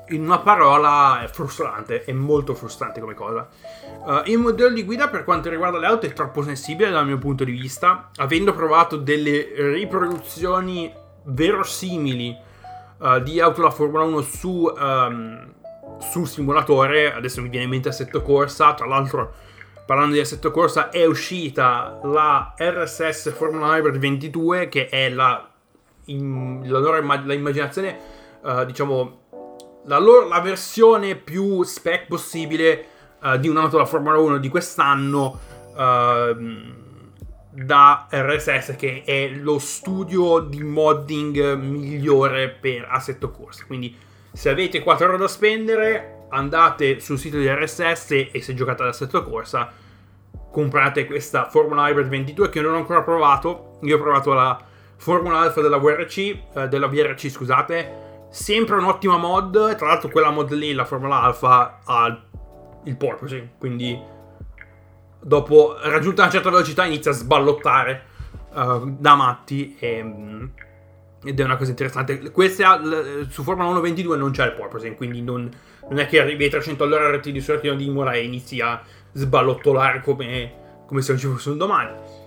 In 0.09 0.23
una 0.23 0.39
parola 0.39 1.21
è 1.21 1.27
frustrante, 1.27 2.03
è 2.03 2.11
molto 2.11 2.53
frustrante 2.53 2.99
come 2.99 3.13
cosa. 3.13 3.47
Uh, 4.05 4.21
il 4.25 4.37
modello 4.37 4.73
di 4.73 4.83
guida 4.83 5.09
per 5.09 5.23
quanto 5.23 5.49
riguarda 5.49 5.77
le 5.77 5.87
auto 5.87 6.05
è 6.05 6.13
troppo 6.13 6.41
sensibile 6.43 6.89
dal 6.89 7.05
mio 7.05 7.17
punto 7.17 7.43
di 7.43 7.51
vista, 7.51 8.09
avendo 8.15 8.53
provato 8.53 8.95
delle 8.95 9.49
riproduzioni 9.73 10.93
verosimili 11.23 12.35
uh, 12.99 13.19
di 13.19 13.39
auto 13.39 13.61
da 13.61 13.69
Formula 13.69 14.03
1 14.03 14.21
su, 14.21 14.71
um, 14.73 15.53
sul 15.99 16.27
simulatore, 16.27 17.13
adesso 17.13 17.41
mi 17.41 17.49
viene 17.49 17.65
in 17.65 17.71
mente 17.71 17.89
Assetto 17.89 18.21
Corsa, 18.21 18.73
tra 18.73 18.85
l'altro 18.85 19.33
parlando 19.85 20.15
di 20.15 20.19
Assetto 20.19 20.51
Corsa 20.51 20.89
è 20.89 21.05
uscita 21.05 21.99
la 22.03 22.53
RSS 22.57 23.31
Formula 23.33 23.77
Hybrid 23.77 23.97
22 23.97 24.67
che 24.67 24.89
è 24.89 25.09
la, 25.09 25.49
in, 26.05 26.61
la 26.65 26.79
loro 26.79 27.01
la 27.01 27.33
immaginazione, 27.33 27.97
uh, 28.41 28.65
diciamo 28.65 29.25
la, 29.87 29.99
loro, 29.99 30.27
la 30.27 30.39
versione 30.39 31.15
più 31.15 31.63
spec 31.63 32.07
possibile 32.07 32.85
uh, 33.21 33.37
di 33.37 33.47
un'auto 33.47 33.77
da 33.77 33.85
Formula 33.85 34.17
1 34.17 34.37
di 34.37 34.49
quest'anno 34.49 35.39
uh, 35.73 36.85
da 37.49 38.07
RSS 38.09 38.75
che 38.77 39.01
è 39.03 39.29
lo 39.29 39.57
studio 39.57 40.39
di 40.39 40.61
modding 40.61 41.55
migliore 41.55 42.49
per 42.49 42.87
assetto 42.89 43.31
corsa. 43.31 43.63
Quindi 43.65 43.95
se 44.31 44.49
avete 44.49 44.81
4 44.81 45.05
euro 45.05 45.17
da 45.17 45.27
spendere 45.27 46.25
andate 46.29 46.99
sul 46.99 47.17
sito 47.17 47.37
di 47.37 47.47
RSS 47.47 48.27
e 48.31 48.41
se 48.41 48.53
giocate 48.53 48.83
ad 48.83 48.89
assetto 48.89 49.23
corsa 49.23 49.71
comprate 50.51 51.05
questa 51.05 51.49
Formula 51.49 51.89
Hybrid 51.89 52.07
22 52.07 52.49
che 52.49 52.61
non 52.61 52.73
ho 52.73 52.77
ancora 52.77 53.01
provato. 53.01 53.79
Io 53.83 53.95
ho 53.95 53.99
provato 53.99 54.33
la 54.33 54.59
Formula 54.97 55.39
Alpha 55.39 55.61
della 55.61 55.77
VRC 55.77 56.17
eh, 56.17 56.67
della 56.67 56.87
VRC 56.87 57.29
scusate 57.29 58.06
sempre 58.37 58.75
un'ottima 58.75 59.17
mod. 59.17 59.75
Tra 59.75 59.87
l'altro, 59.87 60.09
quella 60.09 60.29
mod 60.29 60.51
lì, 60.51 60.73
la 60.73 60.85
Formula 60.85 61.21
Alpha, 61.21 61.79
ha 61.83 62.23
il 62.83 62.95
porpoising. 62.95 63.49
Quindi, 63.57 63.99
dopo 65.19 65.75
raggiunta 65.81 66.21
una 66.21 66.31
certa 66.31 66.51
velocità, 66.51 66.85
inizia 66.85 67.11
a 67.11 67.15
sballottare 67.15 68.03
uh, 68.53 68.95
da 68.99 69.15
matti. 69.15 69.75
E, 69.79 70.01
um, 70.01 70.51
ed 71.23 71.39
è 71.39 71.43
una 71.43 71.57
cosa 71.57 71.71
interessante. 71.71 72.31
Questa 72.31 72.79
su 73.27 73.41
Formula 73.41 73.69
1 73.69 73.81
22 73.81 74.17
non 74.17 74.31
c'è 74.31 74.45
il 74.45 74.53
porpoising. 74.53 74.95
Quindi, 74.95 75.21
non, 75.21 75.49
non, 75.89 75.99
è 75.99 76.05
che 76.05 76.21
arrivi 76.21 76.43
ai 76.43 76.49
300 76.51 76.83
all'ora 76.83 77.17
di 77.17 77.41
sul 77.41 77.55
retino 77.55 77.75
di 77.75 77.87
Imola 77.87 78.11
e 78.11 78.23
inizi 78.23 78.61
a 78.61 78.81
sballottolare 79.13 80.01
come, 80.01 80.83
come 80.85 81.01
se 81.01 81.11
non 81.13 81.19
ci 81.19 81.27
fosse 81.27 81.49
un 81.49 81.57
domani 81.57 82.25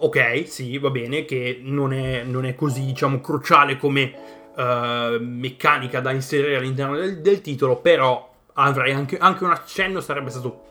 ok, 0.00 0.44
sì, 0.46 0.78
va 0.78 0.90
bene, 0.90 1.24
che 1.24 1.58
non 1.60 1.92
è, 1.92 2.22
non 2.22 2.44
è 2.44 2.54
così, 2.54 2.84
diciamo, 2.84 3.20
cruciale 3.20 3.76
come 3.76 4.37
uh, 4.58 5.22
meccanica 5.22 6.00
da 6.00 6.10
inserire 6.10 6.56
all'interno 6.56 6.96
del, 6.96 7.20
del 7.20 7.40
titolo, 7.40 7.76
però 7.76 8.28
avrei 8.54 8.92
anche, 8.92 9.16
anche, 9.18 9.44
un 9.44 9.50
accenno 9.50 10.00
sarebbe 10.00 10.30
stato, 10.30 10.64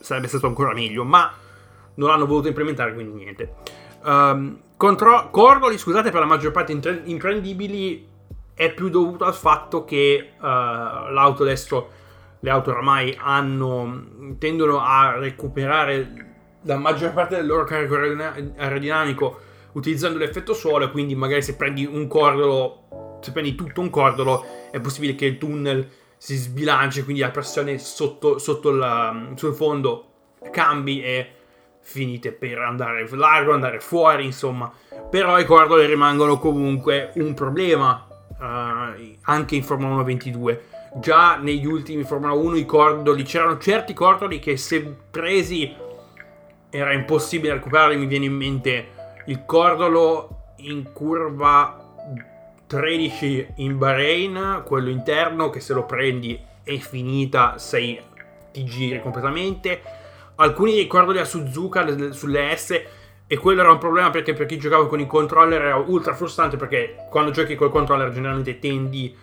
sarebbe 0.00 0.28
stato 0.28 0.46
ancora 0.46 0.72
meglio, 0.72 1.04
ma 1.04 1.32
non 1.94 2.08
l'hanno 2.08 2.26
voluto 2.26 2.48
implementare, 2.48 2.94
quindi 2.94 3.24
niente. 3.24 3.54
Um, 4.04 4.58
contro- 4.76 5.28
Cordoli, 5.30 5.76
scusate, 5.76 6.10
per 6.10 6.20
la 6.20 6.26
maggior 6.26 6.52
parte 6.52 6.72
intre- 6.72 7.02
imprendibili 7.04 8.08
è 8.54 8.72
più 8.72 8.88
dovuto 8.88 9.24
al 9.24 9.34
fatto 9.34 9.84
che 9.84 10.30
uh, 10.38 10.42
l'auto 10.42 11.42
adesso, 11.42 11.90
le 12.40 12.50
auto 12.50 12.70
oramai 12.70 13.14
hanno, 13.20 14.34
tendono 14.38 14.80
a 14.80 15.16
recuperare 15.18 16.24
la 16.62 16.76
maggior 16.76 17.12
parte 17.12 17.36
del 17.36 17.46
loro 17.46 17.64
carico 17.64 17.94
aerodinamico 17.94 19.40
utilizzando 19.72 20.18
l'effetto 20.18 20.54
suolo, 20.54 20.90
quindi 20.90 21.14
magari 21.14 21.42
se 21.42 21.54
prendi 21.54 21.84
un 21.84 22.08
cordolo 22.08 22.86
se 23.26 23.32
prendi 23.32 23.56
tutto 23.56 23.80
un 23.80 23.90
cordolo 23.90 24.44
è 24.70 24.78
possibile 24.78 25.16
che 25.16 25.26
il 25.26 25.38
tunnel 25.38 25.88
si 26.16 26.36
sbilanci, 26.36 27.02
quindi 27.02 27.22
la 27.22 27.30
pressione 27.30 27.76
sotto, 27.78 28.38
sotto 28.38 28.70
la, 28.70 29.32
sul 29.34 29.52
fondo 29.52 30.04
cambi 30.52 31.02
e 31.02 31.32
finite 31.80 32.30
per 32.30 32.58
andare 32.58 33.08
largo, 33.10 33.52
andare 33.52 33.80
fuori, 33.80 34.24
insomma. 34.24 34.72
Però 35.10 35.38
i 35.38 35.44
cordoli 35.44 35.86
rimangono 35.86 36.38
comunque 36.38 37.10
un 37.16 37.34
problema 37.34 38.06
uh, 38.38 39.16
anche 39.22 39.56
in 39.56 39.64
Formula 39.64 39.94
1 39.94 40.04
22. 40.04 40.64
Già 40.94 41.36
negli 41.36 41.66
ultimi 41.66 42.04
Formula 42.04 42.32
1 42.32 42.56
i 42.56 42.64
cordoli, 42.64 43.24
c'erano 43.24 43.58
certi 43.58 43.92
cordoli 43.92 44.38
che 44.38 44.56
se 44.56 44.82
presi 45.10 45.74
era 46.70 46.92
impossibile 46.92 47.54
recuperarli, 47.54 47.96
mi 47.96 48.06
viene 48.06 48.26
in 48.26 48.34
mente 48.34 48.88
il 49.26 49.44
cordolo 49.44 50.54
in 50.58 50.92
curva 50.92 51.85
13 52.66 53.52
in 53.56 53.78
Bahrain, 53.78 54.62
quello 54.64 54.90
interno 54.90 55.50
che 55.50 55.60
se 55.60 55.72
lo 55.72 55.84
prendi 55.84 56.38
è 56.62 56.76
finita, 56.78 57.58
sei, 57.58 58.00
ti 58.52 58.64
giri 58.64 59.00
completamente. 59.00 59.80
Alcuni 60.36 60.72
dei 60.72 60.86
cordoli 60.86 61.18
a 61.18 61.24
Suzuka 61.24 62.12
sulle 62.12 62.56
S 62.56 62.82
e 63.28 63.36
quello 63.38 63.60
era 63.60 63.70
un 63.70 63.78
problema 63.78 64.10
perché 64.10 64.34
per 64.34 64.46
chi 64.46 64.58
giocava 64.58 64.86
con 64.88 65.00
i 65.00 65.06
controller 65.06 65.62
era 65.62 65.76
ultra 65.76 66.14
frustrante 66.14 66.56
perché 66.56 67.06
quando 67.10 67.30
giochi 67.30 67.54
col 67.54 67.70
controller 67.70 68.12
generalmente 68.12 68.58
tendi, 68.58 69.16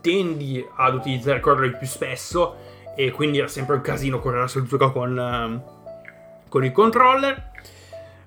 tendi 0.00 0.64
ad 0.76 0.94
utilizzare 0.94 1.40
cordoli 1.40 1.76
più 1.76 1.86
spesso 1.86 2.56
e 2.96 3.10
quindi 3.10 3.38
era 3.38 3.48
sempre 3.48 3.74
un 3.74 3.82
casino 3.82 4.20
correre 4.20 4.44
a 4.44 4.48
Suzuka 4.48 4.90
con, 4.90 5.16
uh, 5.16 6.48
con 6.48 6.64
il 6.64 6.72
controller 6.72 7.50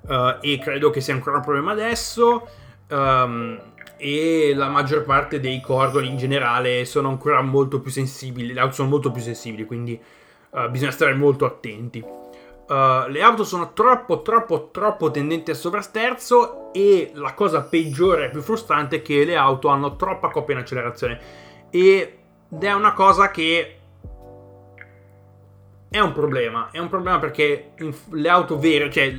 uh, 0.01 0.37
e 0.41 0.59
credo 0.59 0.89
che 0.89 0.99
sia 0.99 1.13
ancora 1.13 1.37
un 1.37 1.43
problema 1.43 1.71
adesso. 1.71 2.47
Um, 2.89 3.59
e 3.97 4.53
la 4.55 4.69
maggior 4.69 5.03
parte 5.03 5.39
dei 5.39 5.59
cordoli 5.59 6.07
in 6.07 6.17
generale 6.17 6.85
sono 6.85 7.09
ancora 7.09 7.41
molto 7.41 7.81
più 7.81 7.91
sensibili, 7.91 8.53
le 8.53 8.59
auto 8.59 8.73
sono 8.73 8.89
molto 8.89 9.11
più 9.11 9.21
sensibili, 9.21 9.65
quindi 9.65 9.99
uh, 10.51 10.69
bisogna 10.69 10.91
stare 10.91 11.13
molto 11.13 11.45
attenti. 11.45 11.99
Uh, 11.99 13.07
le 13.09 13.21
auto 13.21 13.43
sono 13.43 13.73
troppo, 13.73 14.21
troppo, 14.21 14.69
troppo 14.71 15.09
tendenti 15.09 15.51
al 15.51 15.57
sovrasterzo 15.57 16.73
e 16.73 17.11
la 17.13 17.33
cosa 17.33 17.63
peggiore 17.63 18.25
e 18.25 18.29
più 18.29 18.41
frustrante 18.41 18.97
è 18.97 19.01
che 19.01 19.23
le 19.23 19.37
auto 19.37 19.69
hanno 19.69 19.95
troppa 19.95 20.29
coppia 20.29 20.55
in 20.55 20.61
accelerazione 20.61 21.19
ed 21.69 22.09
è 22.59 22.73
una 22.73 22.93
cosa 22.93 23.31
che 23.31 23.77
è 25.89 25.99
un 25.99 26.11
problema, 26.11 26.69
è 26.71 26.79
un 26.79 26.89
problema 26.89 27.19
perché 27.19 27.71
le 28.11 28.29
auto 28.29 28.59
vere, 28.59 28.91
cioè 28.91 29.13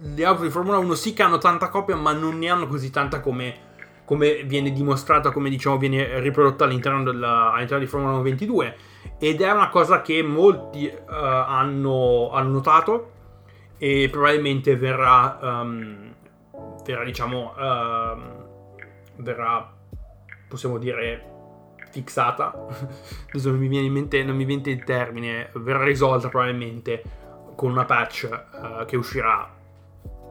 le 0.00 0.24
auto 0.24 0.42
di 0.42 0.50
Formula 0.50 0.78
1 0.78 0.94
sì 0.94 1.12
che 1.14 1.22
hanno 1.22 1.38
tanta 1.38 1.68
coppia 1.68 1.96
ma 1.96 2.12
non 2.12 2.38
ne 2.38 2.50
hanno 2.50 2.66
così 2.66 2.90
tanta 2.90 3.20
come 3.20 3.66
come 4.08 4.42
viene 4.44 4.72
dimostrata, 4.72 5.30
come 5.30 5.50
diciamo 5.50 5.76
viene 5.76 6.18
riprodotta 6.20 6.64
all'interno, 6.64 7.02
della, 7.02 7.52
all'interno 7.52 7.84
di 7.84 7.90
Formula 7.90 8.14
1 8.14 8.22
22 8.22 8.76
ed 9.18 9.42
è 9.42 9.50
una 9.50 9.68
cosa 9.68 10.00
che 10.00 10.22
molti 10.22 10.86
uh, 10.86 11.02
hanno, 11.06 12.30
hanno, 12.32 12.48
notato 12.48 13.10
e 13.76 14.08
probabilmente 14.10 14.76
verrà, 14.76 15.38
um, 15.42 16.14
verrà 16.86 17.04
diciamo, 17.04 17.52
uh, 17.54 19.22
verrà, 19.22 19.74
possiamo 20.48 20.78
dire, 20.78 21.76
fissata, 21.90 22.50
adesso 23.28 23.50
non 23.50 23.58
mi 23.58 23.68
viene 23.68 23.88
in 23.88 23.92
mente, 23.92 24.24
non 24.24 24.36
mi 24.36 24.46
viene 24.46 24.70
il 24.70 24.84
termine, 24.84 25.50
verrà 25.56 25.84
risolta 25.84 26.30
probabilmente 26.30 27.02
con 27.54 27.72
una 27.72 27.84
patch 27.84 28.26
uh, 28.30 28.86
che 28.86 28.96
uscirà 28.96 29.56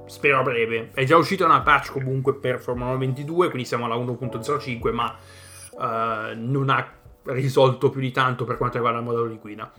spero 0.08 0.40
a 0.40 0.44
breve. 0.44 0.90
È 0.94 1.04
già 1.04 1.16
uscita 1.18 1.46
una 1.46 1.62
patch 1.62 1.92
comunque 1.92 2.36
per 2.36 2.60
Formula 2.60 2.96
22, 2.96 3.50
quindi 3.50 3.68
siamo 3.68 3.86
alla 3.86 3.96
1.05, 3.96 4.92
ma 4.92 5.16
uh, 5.72 6.36
non 6.36 6.70
ha 6.70 6.92
risolto 7.24 7.90
più 7.90 8.02
di 8.02 8.12
tanto 8.12 8.46
per 8.46 8.58
quanto 8.58 8.78
riguarda 8.78 9.00
il 9.00 9.06
modello 9.06 9.28
di 9.28 9.38
guida. 9.38 9.72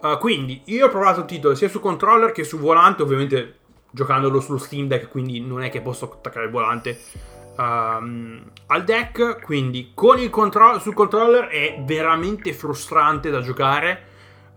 Uh, 0.00 0.16
quindi 0.18 0.62
io 0.66 0.86
ho 0.86 0.90
provato 0.90 1.20
il 1.20 1.26
titolo 1.26 1.54
sia 1.54 1.68
su 1.68 1.80
controller 1.80 2.30
che 2.30 2.44
su 2.44 2.58
volante, 2.58 3.02
ovviamente 3.02 3.56
giocandolo 3.90 4.40
sullo 4.40 4.58
Steam 4.58 4.86
Deck, 4.86 5.08
quindi 5.08 5.40
non 5.40 5.62
è 5.62 5.70
che 5.70 5.80
posso 5.80 6.10
attaccare 6.10 6.46
il 6.46 6.52
volante 6.52 7.00
um, 7.56 8.42
al 8.66 8.84
deck. 8.84 9.42
Quindi 9.42 9.90
con 9.94 10.18
il 10.18 10.30
control- 10.30 10.80
sul 10.80 10.94
controller 10.94 11.46
è 11.48 11.82
veramente 11.84 12.52
frustrante 12.52 13.30
da 13.30 13.40
giocare 13.40 14.07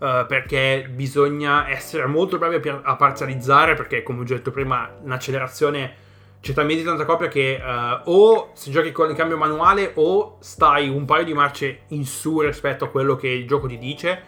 Uh, 0.01 0.25
perché 0.25 0.89
bisogna 0.91 1.69
essere 1.69 2.07
molto 2.07 2.39
bravi 2.39 2.67
a, 2.67 2.81
a, 2.83 2.95
parzializzare 2.95 3.75
perché 3.75 4.01
come 4.01 4.21
ho 4.21 4.23
già 4.23 4.33
detto 4.33 4.49
prima 4.49 4.89
un'accelerazione 4.99 5.93
c'è 6.41 6.53
talmente 6.53 6.83
tanta 6.83 7.05
coppia 7.05 7.27
che 7.27 7.61
uh, 7.63 8.09
o 8.09 8.49
se 8.55 8.71
giochi 8.71 8.91
con 8.91 9.11
il 9.11 9.15
cambio 9.15 9.37
manuale 9.37 9.91
o 9.93 10.37
stai 10.39 10.89
un 10.89 11.05
paio 11.05 11.23
di 11.23 11.33
marce 11.35 11.81
in 11.89 12.03
su 12.03 12.39
rispetto 12.39 12.85
a 12.85 12.87
quello 12.89 13.15
che 13.15 13.27
il 13.27 13.45
gioco 13.45 13.67
ti 13.67 13.77
dice 13.77 14.23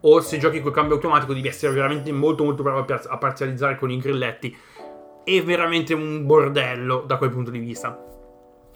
o 0.00 0.20
se 0.20 0.38
giochi 0.38 0.60
col 0.60 0.72
cambio 0.72 0.94
automatico 0.94 1.34
devi 1.34 1.48
essere 1.48 1.72
veramente 1.72 2.10
molto 2.12 2.44
molto 2.44 2.62
bravo 2.62 2.86
a 2.86 3.18
parzializzare 3.18 3.76
con 3.76 3.90
i 3.90 3.98
grilletti. 3.98 4.56
È 5.22 5.42
veramente 5.42 5.92
un 5.92 6.24
bordello 6.24 7.04
da 7.06 7.16
quel 7.16 7.30
punto 7.30 7.50
di 7.50 7.58
vista. 7.58 8.02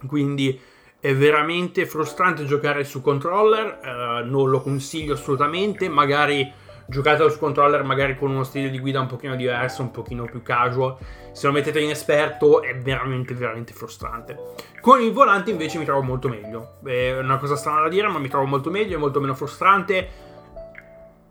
Quindi 0.06 0.60
è 1.04 1.14
veramente 1.14 1.84
frustrante 1.84 2.46
giocare 2.46 2.82
su 2.82 3.02
controller, 3.02 3.78
eh, 3.84 4.24
non 4.24 4.48
lo 4.48 4.62
consiglio 4.62 5.12
assolutamente, 5.12 5.86
magari 5.90 6.50
giocatelo 6.86 7.28
su 7.28 7.38
controller 7.38 7.82
magari 7.82 8.16
con 8.16 8.30
uno 8.30 8.42
stile 8.42 8.70
di 8.70 8.78
guida 8.78 9.00
un 9.00 9.06
pochino 9.06 9.36
diverso, 9.36 9.82
un 9.82 9.90
pochino 9.90 10.24
più 10.24 10.42
casual. 10.42 10.96
Se 11.32 11.46
lo 11.46 11.52
mettete 11.52 11.78
in 11.78 11.90
esperto 11.90 12.62
è 12.62 12.78
veramente 12.78 13.34
veramente 13.34 13.74
frustrante. 13.74 14.54
Con 14.80 15.02
il 15.02 15.12
volante 15.12 15.50
invece 15.50 15.76
mi 15.76 15.84
trovo 15.84 16.00
molto 16.00 16.30
meglio. 16.30 16.78
È 16.82 17.18
una 17.18 17.36
cosa 17.36 17.56
strana 17.56 17.82
da 17.82 17.88
dire, 17.88 18.08
ma 18.08 18.18
mi 18.18 18.28
trovo 18.28 18.46
molto 18.46 18.70
meglio, 18.70 18.96
è 18.96 18.98
molto 18.98 19.20
meno 19.20 19.34
frustrante. 19.34 20.08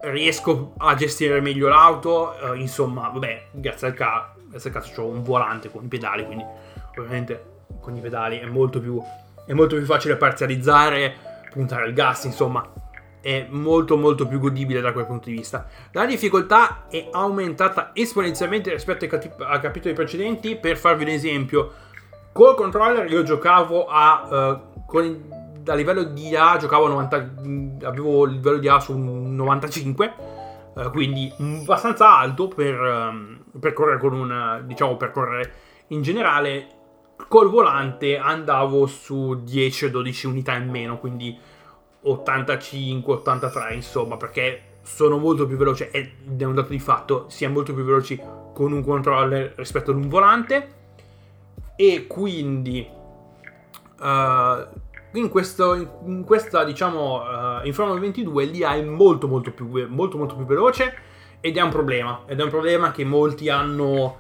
Riesco 0.01 0.75
a 0.77 0.93
gestire 0.93 1.41
meglio 1.41 1.67
l'auto, 1.67 2.37
eh, 2.37 2.59
insomma, 2.59 3.07
vabbè, 3.07 3.47
grazie 3.49 3.87
al, 3.87 3.93
ca- 3.95 4.35
grazie 4.49 4.69
al 4.69 4.75
cazzo 4.75 5.01
ho 5.01 5.07
un 5.07 5.23
volante 5.23 5.71
con 5.71 5.83
i 5.83 5.87
pedali, 5.87 6.27
quindi 6.27 6.45
ovviamente 6.95 7.45
con 7.81 7.95
i 7.95 8.01
pedali 8.01 8.37
è 8.37 8.45
molto 8.45 8.79
più 8.79 9.01
è 9.45 9.53
molto 9.53 9.75
più 9.75 9.85
facile 9.85 10.15
parzializzare, 10.15 11.15
puntare 11.51 11.87
il 11.87 11.93
gas, 11.93 12.23
insomma, 12.25 12.67
è 13.21 13.47
molto 13.49 13.95
molto 13.95 14.27
più 14.27 14.39
godibile 14.39 14.81
da 14.81 14.91
quel 14.91 15.05
punto 15.05 15.29
di 15.29 15.35
vista. 15.35 15.65
La 15.91 16.05
difficoltà 16.05 16.87
è 16.89 17.07
aumentata 17.11 17.91
esponenzialmente 17.93 18.71
rispetto 18.71 19.05
ai, 19.05 19.09
cap- 19.09 19.41
ai 19.41 19.59
capitoli 19.59 19.93
precedenti, 19.93 20.57
per 20.57 20.77
farvi 20.77 21.03
un 21.03 21.09
esempio, 21.09 21.71
col 22.33 22.55
controller 22.55 23.09
io 23.09 23.23
giocavo 23.23 23.85
a... 23.87 24.27
Uh, 24.29 24.71
con, 24.85 25.41
a 25.65 25.75
livello 25.75 26.03
di 26.03 26.35
A 26.35 26.57
giocavo 26.57 26.87
a 26.87 26.89
90, 26.89 27.15
avevo 27.83 28.25
il 28.25 28.33
livello 28.33 28.57
di 28.57 28.67
A 28.67 28.81
su 28.81 28.97
95, 28.97 30.13
uh, 30.73 30.91
quindi 30.91 31.31
abbastanza 31.61 32.17
alto 32.17 32.49
per, 32.49 32.77
um, 32.77 33.43
per 33.57 33.71
correre 33.71 33.99
con 33.99 34.11
un, 34.11 34.63
diciamo, 34.65 34.97
per 34.97 35.11
correre 35.11 35.53
in 35.87 36.01
generale 36.01 36.67
col 37.27 37.49
volante 37.49 38.17
andavo 38.17 38.85
su 38.85 39.41
10-12 39.45 40.27
unità 40.27 40.55
in 40.55 40.69
meno, 40.69 40.99
quindi 40.99 41.37
85-83 42.05 43.73
insomma, 43.73 44.17
perché 44.17 44.71
sono 44.81 45.17
molto 45.17 45.47
più 45.47 45.55
veloce 45.55 45.89
ed 45.91 46.39
è 46.39 46.43
un 46.43 46.55
dato 46.55 46.69
di 46.69 46.79
fatto, 46.79 47.25
si 47.29 47.45
è 47.45 47.47
molto 47.47 47.73
più 47.73 47.83
veloci 47.83 48.21
con 48.53 48.71
un 48.71 48.83
controller 48.83 49.53
rispetto 49.55 49.91
ad 49.91 49.97
un 49.97 50.09
volante. 50.09 50.81
E 51.75 52.05
quindi 52.05 52.87
uh, 53.99 54.03
in, 55.17 55.29
questo, 55.29 55.73
in, 56.05 56.23
questa 56.23 56.63
diciamo 56.63 57.21
uh, 57.21 57.65
in 57.65 57.73
Formula 57.73 57.99
22 57.99 58.45
l'IA 58.45 58.75
è 58.75 58.83
molto 58.83 59.27
molto 59.27 59.51
più, 59.51 59.87
molto, 59.89 60.17
molto 60.17 60.35
più 60.35 60.45
veloce 60.45 60.95
ed 61.39 61.57
è 61.57 61.61
un 61.61 61.71
problema 61.71 62.21
ed 62.27 62.39
è 62.39 62.43
un 62.43 62.49
problema 62.49 62.91
che 62.91 63.03
molti 63.03 63.49
hanno 63.49 64.17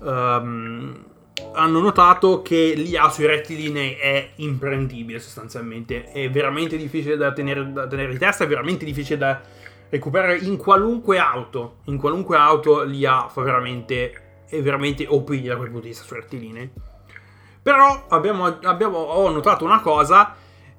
um, 0.00 1.11
hanno 1.54 1.80
notato 1.80 2.42
che 2.42 2.74
l'IA 2.76 3.08
sui 3.10 3.26
rettilinei 3.26 3.94
è 3.94 4.30
imprendibile 4.36 5.18
sostanzialmente, 5.18 6.10
è 6.10 6.30
veramente 6.30 6.76
difficile 6.76 7.16
da 7.16 7.32
tenere, 7.32 7.72
da 7.72 7.86
tenere 7.86 8.12
in 8.12 8.18
testa, 8.18 8.44
è 8.44 8.46
veramente 8.46 8.84
difficile 8.84 9.18
da 9.18 9.40
recuperare 9.88 10.38
in 10.38 10.56
qualunque 10.56 11.18
auto, 11.18 11.76
in 11.84 11.98
qualunque 11.98 12.36
auto 12.36 12.82
l'IA 12.82 13.28
fa 13.28 13.42
veramente, 13.42 14.44
è 14.48 14.60
veramente 14.62 15.06
OP 15.06 15.32
da 15.34 15.56
quel 15.56 15.68
punto 15.68 15.82
di 15.82 15.88
vista 15.88 16.04
sui 16.04 16.20
rettilinei. 16.20 16.70
Però 17.62 18.06
abbiamo, 18.08 18.58
abbiamo, 18.62 18.98
ho 18.98 19.30
notato 19.30 19.64
una 19.64 19.80
cosa, 19.80 20.34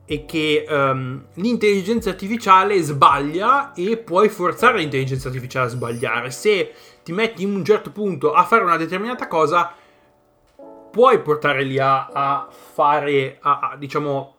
è 0.06 0.26
che 0.26 0.66
um, 0.68 1.24
l'intelligenza 1.36 2.10
artificiale 2.10 2.82
sbaglia 2.82 3.72
e 3.74 3.98
puoi 3.98 4.28
forzare 4.30 4.80
l'intelligenza 4.80 5.30
artificiale 5.30 5.68
a 5.68 5.70
sbagliare. 5.70 6.32
Se 6.32 6.74
ti 7.04 7.12
metti 7.14 7.44
in 7.44 7.56
un 7.56 7.64
certo 7.64 7.92
punto 7.92 8.34
a 8.34 8.44
fare 8.44 8.64
una 8.64 8.78
determinata 8.78 9.28
cosa, 9.28 9.74
puoi 10.94 11.20
portare 11.22 11.64
l'IA 11.64 12.12
a 12.14 12.48
fare, 12.52 13.40
a, 13.42 13.72
a, 13.72 13.76
diciamo, 13.78 14.36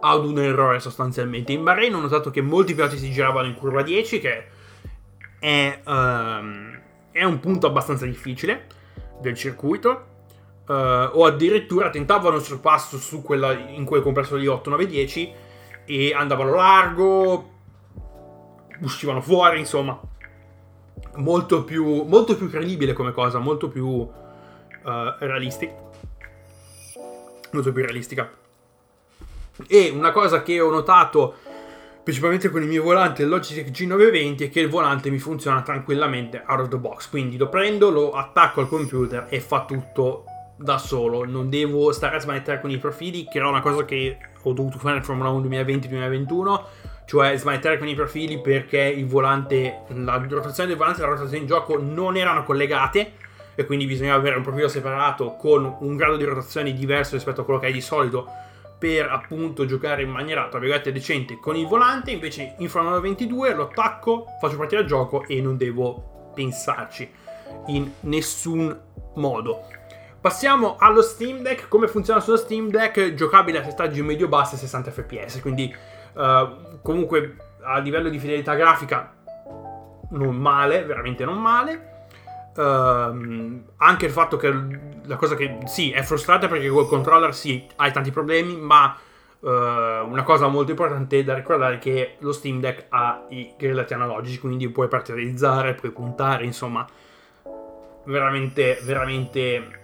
ad 0.00 0.26
un 0.26 0.38
errore 0.38 0.78
sostanzialmente. 0.78 1.52
In 1.52 1.62
Bahrain 1.62 1.94
ho 1.94 2.00
notato 2.00 2.30
che 2.30 2.42
molti 2.42 2.74
piloti 2.74 2.98
si 2.98 3.10
giravano 3.10 3.48
in 3.48 3.54
curva 3.54 3.80
10, 3.80 4.20
che 4.20 4.46
è, 5.38 5.80
um, 5.86 6.78
è 7.10 7.24
un 7.24 7.40
punto 7.40 7.66
abbastanza 7.66 8.04
difficile 8.04 8.66
del 9.22 9.34
circuito. 9.34 10.08
Uh, 10.66 11.08
o 11.12 11.24
addirittura 11.24 11.88
tentavano 11.88 12.36
il 12.36 12.42
sorpasso 12.42 12.98
su 12.98 13.22
quella, 13.22 13.52
in 13.52 13.86
quel 13.86 14.02
complesso 14.02 14.36
di 14.36 14.46
8, 14.46 14.68
9, 14.68 14.86
10 14.86 15.32
e 15.86 16.12
andavano 16.12 16.54
largo, 16.54 17.50
uscivano 18.82 19.22
fuori, 19.22 19.58
insomma, 19.58 19.98
molto 21.16 21.64
più, 21.64 22.02
molto 22.02 22.36
più 22.36 22.50
credibile 22.50 22.92
come 22.92 23.12
cosa, 23.12 23.38
molto 23.38 23.68
più 23.68 24.08
uh, 24.82 25.14
realistica. 25.18 25.72
Molto 27.52 27.72
più 27.72 27.82
realistica. 27.82 28.30
E 29.66 29.90
una 29.90 30.12
cosa 30.12 30.42
che 30.42 30.60
ho 30.60 30.70
notato 30.70 31.34
principalmente 32.02 32.48
con 32.48 32.62
il 32.62 32.68
mio 32.68 32.82
volante 32.82 33.24
Logitech 33.24 33.70
G920 33.70 34.44
è 34.44 34.50
che 34.50 34.60
il 34.60 34.68
volante 34.68 35.10
mi 35.10 35.18
funziona 35.18 35.62
tranquillamente 35.62 36.42
out 36.46 36.60
of 36.60 36.68
the 36.68 36.76
box 36.76 37.08
quindi 37.08 37.36
lo 37.36 37.48
prendo, 37.48 37.90
lo 37.90 38.12
attacco 38.12 38.60
al 38.60 38.68
computer 38.68 39.26
e 39.28 39.40
fa 39.40 39.64
tutto 39.64 40.24
da 40.56 40.78
solo 40.78 41.24
non 41.24 41.48
devo 41.50 41.92
stare 41.92 42.16
a 42.16 42.20
smanettare 42.20 42.60
con 42.60 42.70
i 42.70 42.78
profili 42.78 43.24
che 43.24 43.38
era 43.38 43.48
una 43.48 43.60
cosa 43.60 43.84
che 43.84 44.18
ho 44.42 44.52
dovuto 44.52 44.78
fare 44.78 44.94
nel 44.94 45.04
Formula 45.04 45.28
1 45.28 45.46
2020-2021 45.46 46.62
cioè 47.04 47.36
smanettare 47.36 47.78
con 47.78 47.88
i 47.88 47.94
profili 47.94 48.40
perché 48.40 48.80
il 48.80 49.06
volante 49.06 49.82
la 49.88 50.16
rotazione 50.16 50.68
del 50.68 50.78
volante 50.78 51.00
e 51.00 51.04
la 51.04 51.10
rotazione 51.10 51.38
in 51.38 51.46
gioco 51.46 51.78
non 51.78 52.16
erano 52.16 52.44
collegate 52.44 53.12
e 53.60 53.66
quindi 53.66 53.84
bisogna 53.84 54.14
avere 54.14 54.36
un 54.36 54.42
profilo 54.42 54.68
separato 54.68 55.36
con 55.36 55.76
un 55.80 55.94
grado 55.94 56.16
di 56.16 56.24
rotazione 56.24 56.72
diverso 56.72 57.14
rispetto 57.14 57.42
a 57.42 57.44
quello 57.44 57.60
che 57.60 57.66
hai 57.66 57.72
di 57.72 57.82
solito 57.82 58.26
per 58.78 59.10
appunto 59.10 59.66
giocare 59.66 60.00
in 60.00 60.08
maniera 60.08 60.48
tra 60.48 60.58
virgolette 60.58 60.92
decente 60.92 61.38
con 61.38 61.56
il 61.56 61.66
volante 61.66 62.10
invece 62.10 62.54
in 62.56 62.70
Formula 62.70 62.98
22 62.98 63.52
lo 63.54 63.64
attacco 63.64 64.24
faccio 64.40 64.56
partire 64.56 64.80
il 64.80 64.86
gioco 64.86 65.26
e 65.26 65.42
non 65.42 65.58
devo 65.58 66.30
pensarci 66.34 67.10
in 67.66 67.90
nessun 68.00 68.74
modo 69.16 69.66
Passiamo 70.20 70.76
allo 70.78 71.00
Steam 71.00 71.40
Deck. 71.40 71.66
Come 71.66 71.88
funziona 71.88 72.20
sullo 72.20 72.36
Steam 72.36 72.68
Deck? 72.68 73.14
Giocabile 73.14 73.60
a 73.60 73.64
settaggi 73.64 74.02
medio-bassi 74.02 74.58
60 74.58 74.90
fps, 74.90 75.40
quindi 75.40 75.74
uh, 76.12 76.78
comunque 76.82 77.36
a 77.62 77.78
livello 77.78 78.10
di 78.10 78.18
fidelità 78.18 78.52
grafica 78.52 79.14
non 80.10 80.36
male, 80.36 80.84
veramente 80.84 81.24
non 81.24 81.40
male. 81.40 81.89
Uh, 82.52 83.62
anche 83.76 84.06
il 84.06 84.10
fatto 84.10 84.36
che 84.36 84.52
la 85.04 85.16
cosa 85.16 85.36
che 85.36 85.58
sì 85.66 85.92
è 85.92 86.02
frustrante 86.02 86.48
perché 86.48 86.68
col 86.68 86.88
controller 86.88 87.34
sì 87.34 87.64
hai 87.76 87.92
tanti 87.92 88.10
problemi, 88.10 88.56
ma 88.56 88.96
uh, 89.38 89.48
una 89.48 90.22
cosa 90.24 90.48
molto 90.48 90.72
importante 90.72 91.22
da 91.22 91.34
ricordare 91.34 91.76
è 91.76 91.78
che 91.78 92.16
lo 92.18 92.32
Steam 92.32 92.60
Deck 92.60 92.86
ha 92.88 93.24
i 93.28 93.54
grillati 93.56 93.94
analogici, 93.94 94.40
quindi 94.40 94.68
puoi 94.68 94.88
parterizzare, 94.88 95.74
puoi 95.74 95.92
puntare, 95.92 96.44
insomma, 96.44 96.86
veramente, 98.04 98.80
veramente 98.82 99.78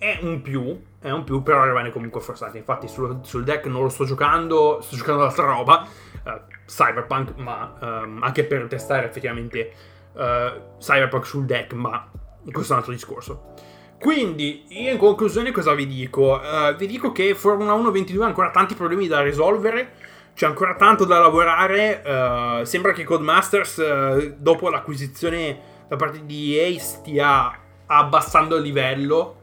è 0.00 0.18
un 0.22 0.40
più, 0.40 0.82
è 0.98 1.10
un 1.10 1.24
più, 1.24 1.42
però 1.42 1.62
rimane 1.62 1.90
comunque 1.90 2.22
forzato. 2.22 2.56
Infatti 2.56 2.88
sul, 2.88 3.18
sul, 3.22 3.44
deck 3.44 3.66
non 3.66 3.82
lo 3.82 3.90
sto 3.90 4.06
giocando, 4.06 4.80
sto 4.80 4.96
giocando 4.96 5.24
altra 5.24 5.44
roba, 5.44 5.86
uh, 6.24 6.30
Cyberpunk, 6.64 7.36
ma 7.36 7.74
um, 7.78 8.22
anche 8.22 8.44
per 8.44 8.66
testare 8.66 9.06
effettivamente 9.06 9.72
uh, 10.20 10.78
Cyberpunk 10.78 11.26
sul 11.26 11.46
deck, 11.46 11.72
ma 11.72 12.08
questo 12.50 12.72
è 12.72 12.76
un 12.76 12.78
altro 12.78 12.92
discorso. 12.92 13.54
Quindi, 13.98 14.64
in 14.68 14.96
conclusione 14.96 15.50
cosa 15.50 15.74
vi 15.74 15.86
dico? 15.86 16.40
Uh, 16.40 16.74
vi 16.76 16.86
dico 16.86 17.12
che 17.12 17.34
Formula 17.34 17.72
1 17.72 17.90
22 17.90 18.24
ha 18.24 18.26
ancora 18.26 18.50
tanti 18.50 18.74
problemi 18.74 19.06
da 19.06 19.22
risolvere, 19.22 19.92
c'è 20.34 20.46
ancora 20.46 20.74
tanto 20.74 21.04
da 21.04 21.18
lavorare, 21.18 22.02
uh, 22.04 22.64
sembra 22.64 22.92
che 22.92 23.04
Codemasters 23.04 24.34
dopo 24.36 24.68
l'acquisizione 24.68 25.68
da 25.88 25.96
parte 25.96 26.24
di 26.24 26.56
EA 26.56 26.78
stia 26.78 27.58
abbassando 27.86 28.56
il 28.56 28.62
livello 28.62 29.36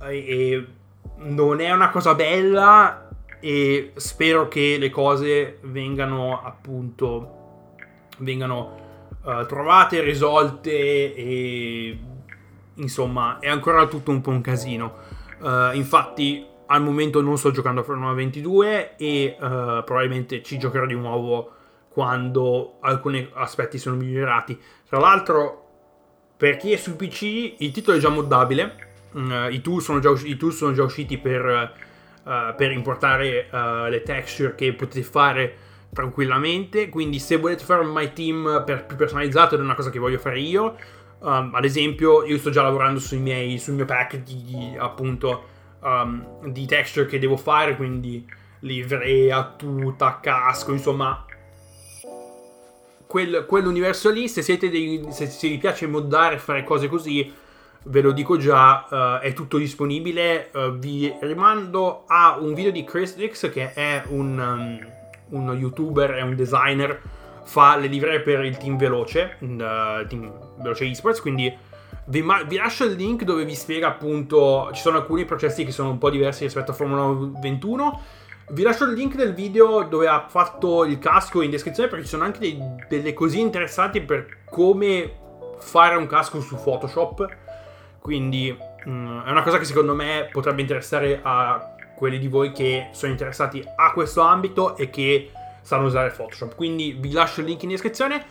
e 0.00 0.66
non 1.16 1.60
è 1.60 1.70
una 1.70 1.90
cosa 1.90 2.14
bella 2.14 3.10
e 3.40 3.92
spero 3.96 4.48
che 4.48 4.76
le 4.78 4.90
cose 4.90 5.58
vengano 5.62 6.42
appunto 6.42 7.36
vengano 8.18 8.87
uh, 9.28 9.46
trovate, 9.46 10.00
risolte 10.00 10.70
e 11.14 11.98
insomma 12.74 13.38
è 13.40 13.48
ancora 13.48 13.86
tutto 13.86 14.10
un 14.10 14.20
po' 14.20 14.30
un 14.30 14.40
casino. 14.40 14.94
Uh, 15.40 15.74
infatti 15.74 16.44
al 16.66 16.82
momento 16.82 17.20
non 17.20 17.36
sto 17.36 17.50
giocando 17.50 17.82
a 17.82 17.84
Formula 17.84 18.12
22 18.12 18.96
e 18.96 19.36
uh, 19.38 19.44
probabilmente 19.84 20.42
ci 20.42 20.58
giocherò 20.58 20.86
di 20.86 20.94
nuovo 20.94 21.52
quando 21.88 22.78
alcuni 22.80 23.28
aspetti 23.34 23.78
sono 23.78 23.96
migliorati. 23.96 24.58
Tra 24.88 24.98
l'altro 24.98 25.64
per 26.36 26.56
chi 26.56 26.72
è 26.72 26.76
su 26.76 26.96
PC 26.96 27.54
il 27.58 27.70
titolo 27.72 27.96
è 27.96 28.00
già 28.00 28.08
moddabile 28.08 28.86
Uh, 29.10 29.48
i, 29.48 29.62
tool 29.62 29.80
sono 29.80 30.00
già, 30.00 30.10
I 30.10 30.36
tool 30.36 30.52
sono 30.52 30.74
già 30.74 30.82
usciti 30.82 31.16
per, 31.16 31.72
per 32.22 32.70
importare 32.70 33.48
le 33.88 34.02
texture 34.02 34.54
che 34.54 34.74
potete 34.74 35.02
fare 35.02 35.56
tranquillamente. 35.98 36.88
Quindi, 36.88 37.18
se 37.18 37.36
volete 37.36 37.64
fare 37.64 37.80
un 37.80 37.92
My 37.92 38.12
Team 38.12 38.62
per, 38.64 38.86
più 38.86 38.96
personalizzato, 38.96 39.56
è 39.56 39.58
una 39.58 39.74
cosa 39.74 39.90
che 39.90 39.98
voglio 39.98 40.18
fare 40.18 40.38
io. 40.38 40.76
Um, 41.20 41.50
ad 41.52 41.64
esempio, 41.64 42.24
io 42.24 42.38
sto 42.38 42.50
già 42.50 42.62
lavorando 42.62 43.00
sui 43.00 43.18
miei, 43.18 43.58
sul 43.58 43.74
mio 43.74 43.84
pack 43.84 44.18
di, 44.18 44.44
di 44.44 44.76
appunto 44.78 45.44
um, 45.80 46.50
di 46.50 46.66
texture 46.66 47.06
che 47.06 47.18
devo 47.18 47.36
fare. 47.36 47.74
Quindi, 47.74 48.24
livrea, 48.60 49.54
tuta, 49.56 50.20
casco, 50.22 50.72
insomma. 50.72 51.24
Quel, 53.06 53.44
quell'universo 53.46 54.10
lì, 54.10 54.28
se 54.28 54.42
siete 54.42 54.70
dei, 54.70 55.04
se, 55.08 55.26
se 55.26 55.48
vi 55.48 55.58
piace 55.58 55.86
moddare 55.86 56.36
e 56.36 56.38
fare 56.38 56.62
cose 56.62 56.88
così 56.88 57.32
ve 57.84 58.02
lo 58.02 58.12
dico 58.12 58.36
già, 58.36 58.86
uh, 58.88 59.24
è 59.24 59.32
tutto 59.32 59.58
disponibile. 59.58 60.50
Uh, 60.52 60.76
vi 60.76 61.12
rimando 61.22 62.04
a 62.06 62.36
un 62.38 62.54
video 62.54 62.70
di 62.70 62.84
Chris 62.84 63.16
Dix, 63.16 63.50
che 63.50 63.72
è 63.72 64.02
un, 64.08 64.38
um, 64.38 64.97
uno 65.30 65.54
youtuber, 65.54 66.12
è 66.12 66.22
un 66.22 66.34
designer, 66.34 67.00
fa 67.44 67.76
le 67.76 67.86
livree 67.86 68.20
per 68.20 68.44
il 68.44 68.56
team 68.56 68.76
veloce, 68.76 69.36
uh, 69.40 70.06
team 70.06 70.32
veloce 70.58 70.86
esports, 70.86 71.20
quindi 71.20 71.54
vi, 72.06 72.22
ma- 72.22 72.42
vi, 72.42 72.56
lascio 72.56 72.84
il 72.84 72.94
link 72.94 73.22
dove 73.24 73.44
vi 73.44 73.54
spiega 73.54 73.88
appunto, 73.88 74.70
ci 74.72 74.80
sono 74.80 74.98
alcuni 74.98 75.24
processi 75.24 75.64
che 75.64 75.72
sono 75.72 75.90
un 75.90 75.98
po' 75.98 76.10
diversi 76.10 76.44
rispetto 76.44 76.70
a 76.70 76.74
Formula 76.74 77.30
21. 77.40 78.00
Vi 78.50 78.62
lascio 78.62 78.84
il 78.84 78.94
link 78.94 79.14
del 79.14 79.34
video 79.34 79.82
dove 79.82 80.08
ha 80.08 80.26
fatto 80.26 80.84
il 80.84 80.98
casco 80.98 81.42
in 81.42 81.50
descrizione 81.50 81.88
perché 81.88 82.04
ci 82.04 82.10
sono 82.10 82.24
anche 82.24 82.38
dei, 82.38 82.58
delle 82.88 83.12
cose 83.12 83.38
interessanti 83.38 84.00
per 84.00 84.38
come 84.48 85.12
fare 85.58 85.96
un 85.96 86.06
casco 86.06 86.40
su 86.40 86.56
Photoshop 86.56 87.28
quindi 88.08 88.56
mh, 88.84 88.90
mm, 88.90 89.20
è 89.24 89.30
una 89.30 89.42
cosa 89.42 89.58
che 89.58 89.64
secondo 89.64 89.94
me 89.94 90.30
potrebbe 90.32 90.62
interessare 90.62 91.20
a 91.22 91.74
quelli 91.98 92.20
di 92.20 92.28
voi 92.28 92.52
che 92.52 92.90
sono 92.92 93.10
interessati 93.10 93.62
a 93.76 93.92
questo 93.92 94.20
ambito 94.20 94.76
e 94.76 94.88
che 94.88 95.32
sanno 95.62 95.86
usare 95.86 96.10
Photoshop. 96.10 96.54
Quindi 96.54 96.92
vi 96.92 97.10
lascio 97.10 97.40
il 97.40 97.46
link 97.46 97.64
in 97.64 97.70
descrizione. 97.70 98.24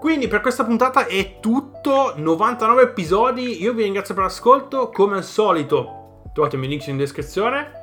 Quindi 0.00 0.26
per 0.26 0.40
questa 0.40 0.64
puntata 0.64 1.06
è 1.06 1.38
tutto, 1.38 2.14
99 2.16 2.82
episodi, 2.82 3.62
io 3.62 3.74
vi 3.74 3.84
ringrazio 3.84 4.14
per 4.14 4.24
l'ascolto, 4.24 4.88
come 4.88 5.16
al 5.16 5.24
solito 5.24 6.22
trovate 6.32 6.56
i 6.56 6.58
miei 6.58 6.70
link 6.70 6.86
in 6.86 6.96
descrizione 6.96 7.80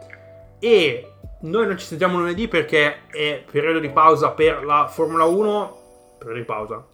e 0.59 1.13
noi 1.41 1.67
non 1.67 1.77
ci 1.77 1.85
sentiamo 1.85 2.17
lunedì 2.17 2.47
perché 2.47 3.05
è 3.07 3.43
periodo 3.49 3.79
di 3.79 3.89
pausa 3.89 4.31
per 4.31 4.65
la 4.65 4.87
Formula 4.87 5.23
1, 5.23 5.77
periodo 6.17 6.39
di 6.39 6.45
pausa, 6.45 6.85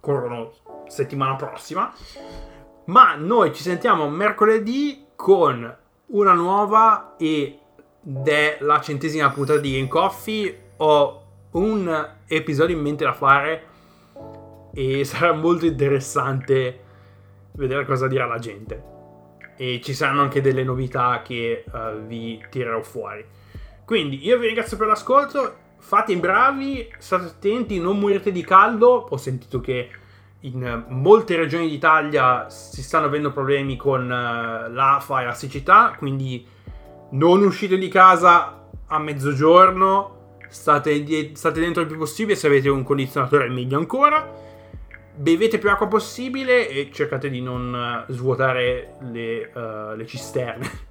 corrono 0.00 0.52
settimana 0.88 1.36
prossima. 1.36 1.92
Ma 2.86 3.14
noi 3.14 3.54
ci 3.54 3.62
sentiamo 3.62 4.08
mercoledì 4.08 5.06
con 5.14 5.78
una 6.10 6.32
nuova 6.32 7.14
ed 7.18 7.58
è 8.24 8.58
la 8.60 8.80
centesima 8.80 9.30
puntata 9.30 9.60
di 9.60 9.72
Game 9.72 9.88
Coffee. 9.88 10.62
Ho 10.78 11.24
un 11.52 12.08
episodio 12.26 12.76
in 12.76 12.82
mente 12.82 13.04
da 13.04 13.12
fare 13.12 13.64
e 14.72 15.04
sarà 15.04 15.32
molto 15.32 15.66
interessante 15.66 16.80
vedere 17.52 17.84
cosa 17.84 18.06
dirà 18.06 18.26
la 18.26 18.38
gente. 18.38 18.88
E 19.56 19.80
ci 19.82 19.92
saranno 19.92 20.22
anche 20.22 20.40
delle 20.40 20.64
novità 20.64 21.20
che 21.22 21.64
uh, 21.70 22.00
vi 22.06 22.42
tirerò 22.48 22.80
fuori. 22.82 23.24
Quindi 23.84 24.24
io 24.24 24.38
vi 24.38 24.46
ringrazio 24.46 24.76
per 24.76 24.86
l'ascolto, 24.86 25.56
fate 25.78 26.12
i 26.12 26.16
bravi, 26.16 26.88
state 26.98 27.24
attenti, 27.26 27.78
non 27.78 27.98
morite 27.98 28.32
di 28.32 28.42
caldo. 28.42 29.08
Ho 29.10 29.16
sentito 29.16 29.60
che 29.60 29.90
in 30.40 30.84
molte 30.88 31.36
regioni 31.36 31.68
d'Italia 31.68 32.48
si 32.48 32.82
stanno 32.82 33.06
avendo 33.06 33.32
problemi 33.32 33.76
con 33.76 34.08
l'afa 34.08 35.20
e 35.20 35.24
la 35.24 35.34
siccità, 35.34 35.94
quindi 35.98 36.46
non 37.10 37.42
uscite 37.42 37.76
di 37.76 37.88
casa 37.88 38.68
a 38.86 38.98
mezzogiorno, 38.98 40.36
state, 40.48 41.02
di- 41.02 41.32
state 41.34 41.60
dentro 41.60 41.82
il 41.82 41.88
più 41.88 41.98
possibile, 41.98 42.36
se 42.36 42.46
avete 42.46 42.68
un 42.68 42.82
condizionatore 42.82 43.46
è 43.46 43.48
meglio 43.48 43.78
ancora, 43.78 44.28
bevete 45.14 45.58
più 45.58 45.70
acqua 45.70 45.88
possibile 45.88 46.68
e 46.68 46.90
cercate 46.92 47.28
di 47.28 47.40
non 47.40 48.06
uh, 48.08 48.12
svuotare 48.12 48.96
le, 49.10 49.50
uh, 49.52 49.94
le 49.94 50.06
cisterne. 50.06 50.88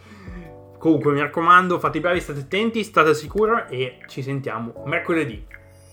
Comunque 0.78 1.12
mi 1.12 1.20
raccomando, 1.20 1.78
fate 1.78 1.98
i 1.98 2.00
bravi, 2.00 2.20
state 2.20 2.40
attenti, 2.40 2.84
state 2.84 3.14
sicuri 3.14 3.64
e 3.68 3.98
ci 4.06 4.22
sentiamo 4.22 4.82
mercoledì. 4.86 5.46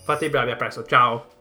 Fate 0.05 0.25
i 0.25 0.29
bravi, 0.29 0.51
a 0.51 0.55
presto, 0.55 0.83
ciao! 0.83 1.36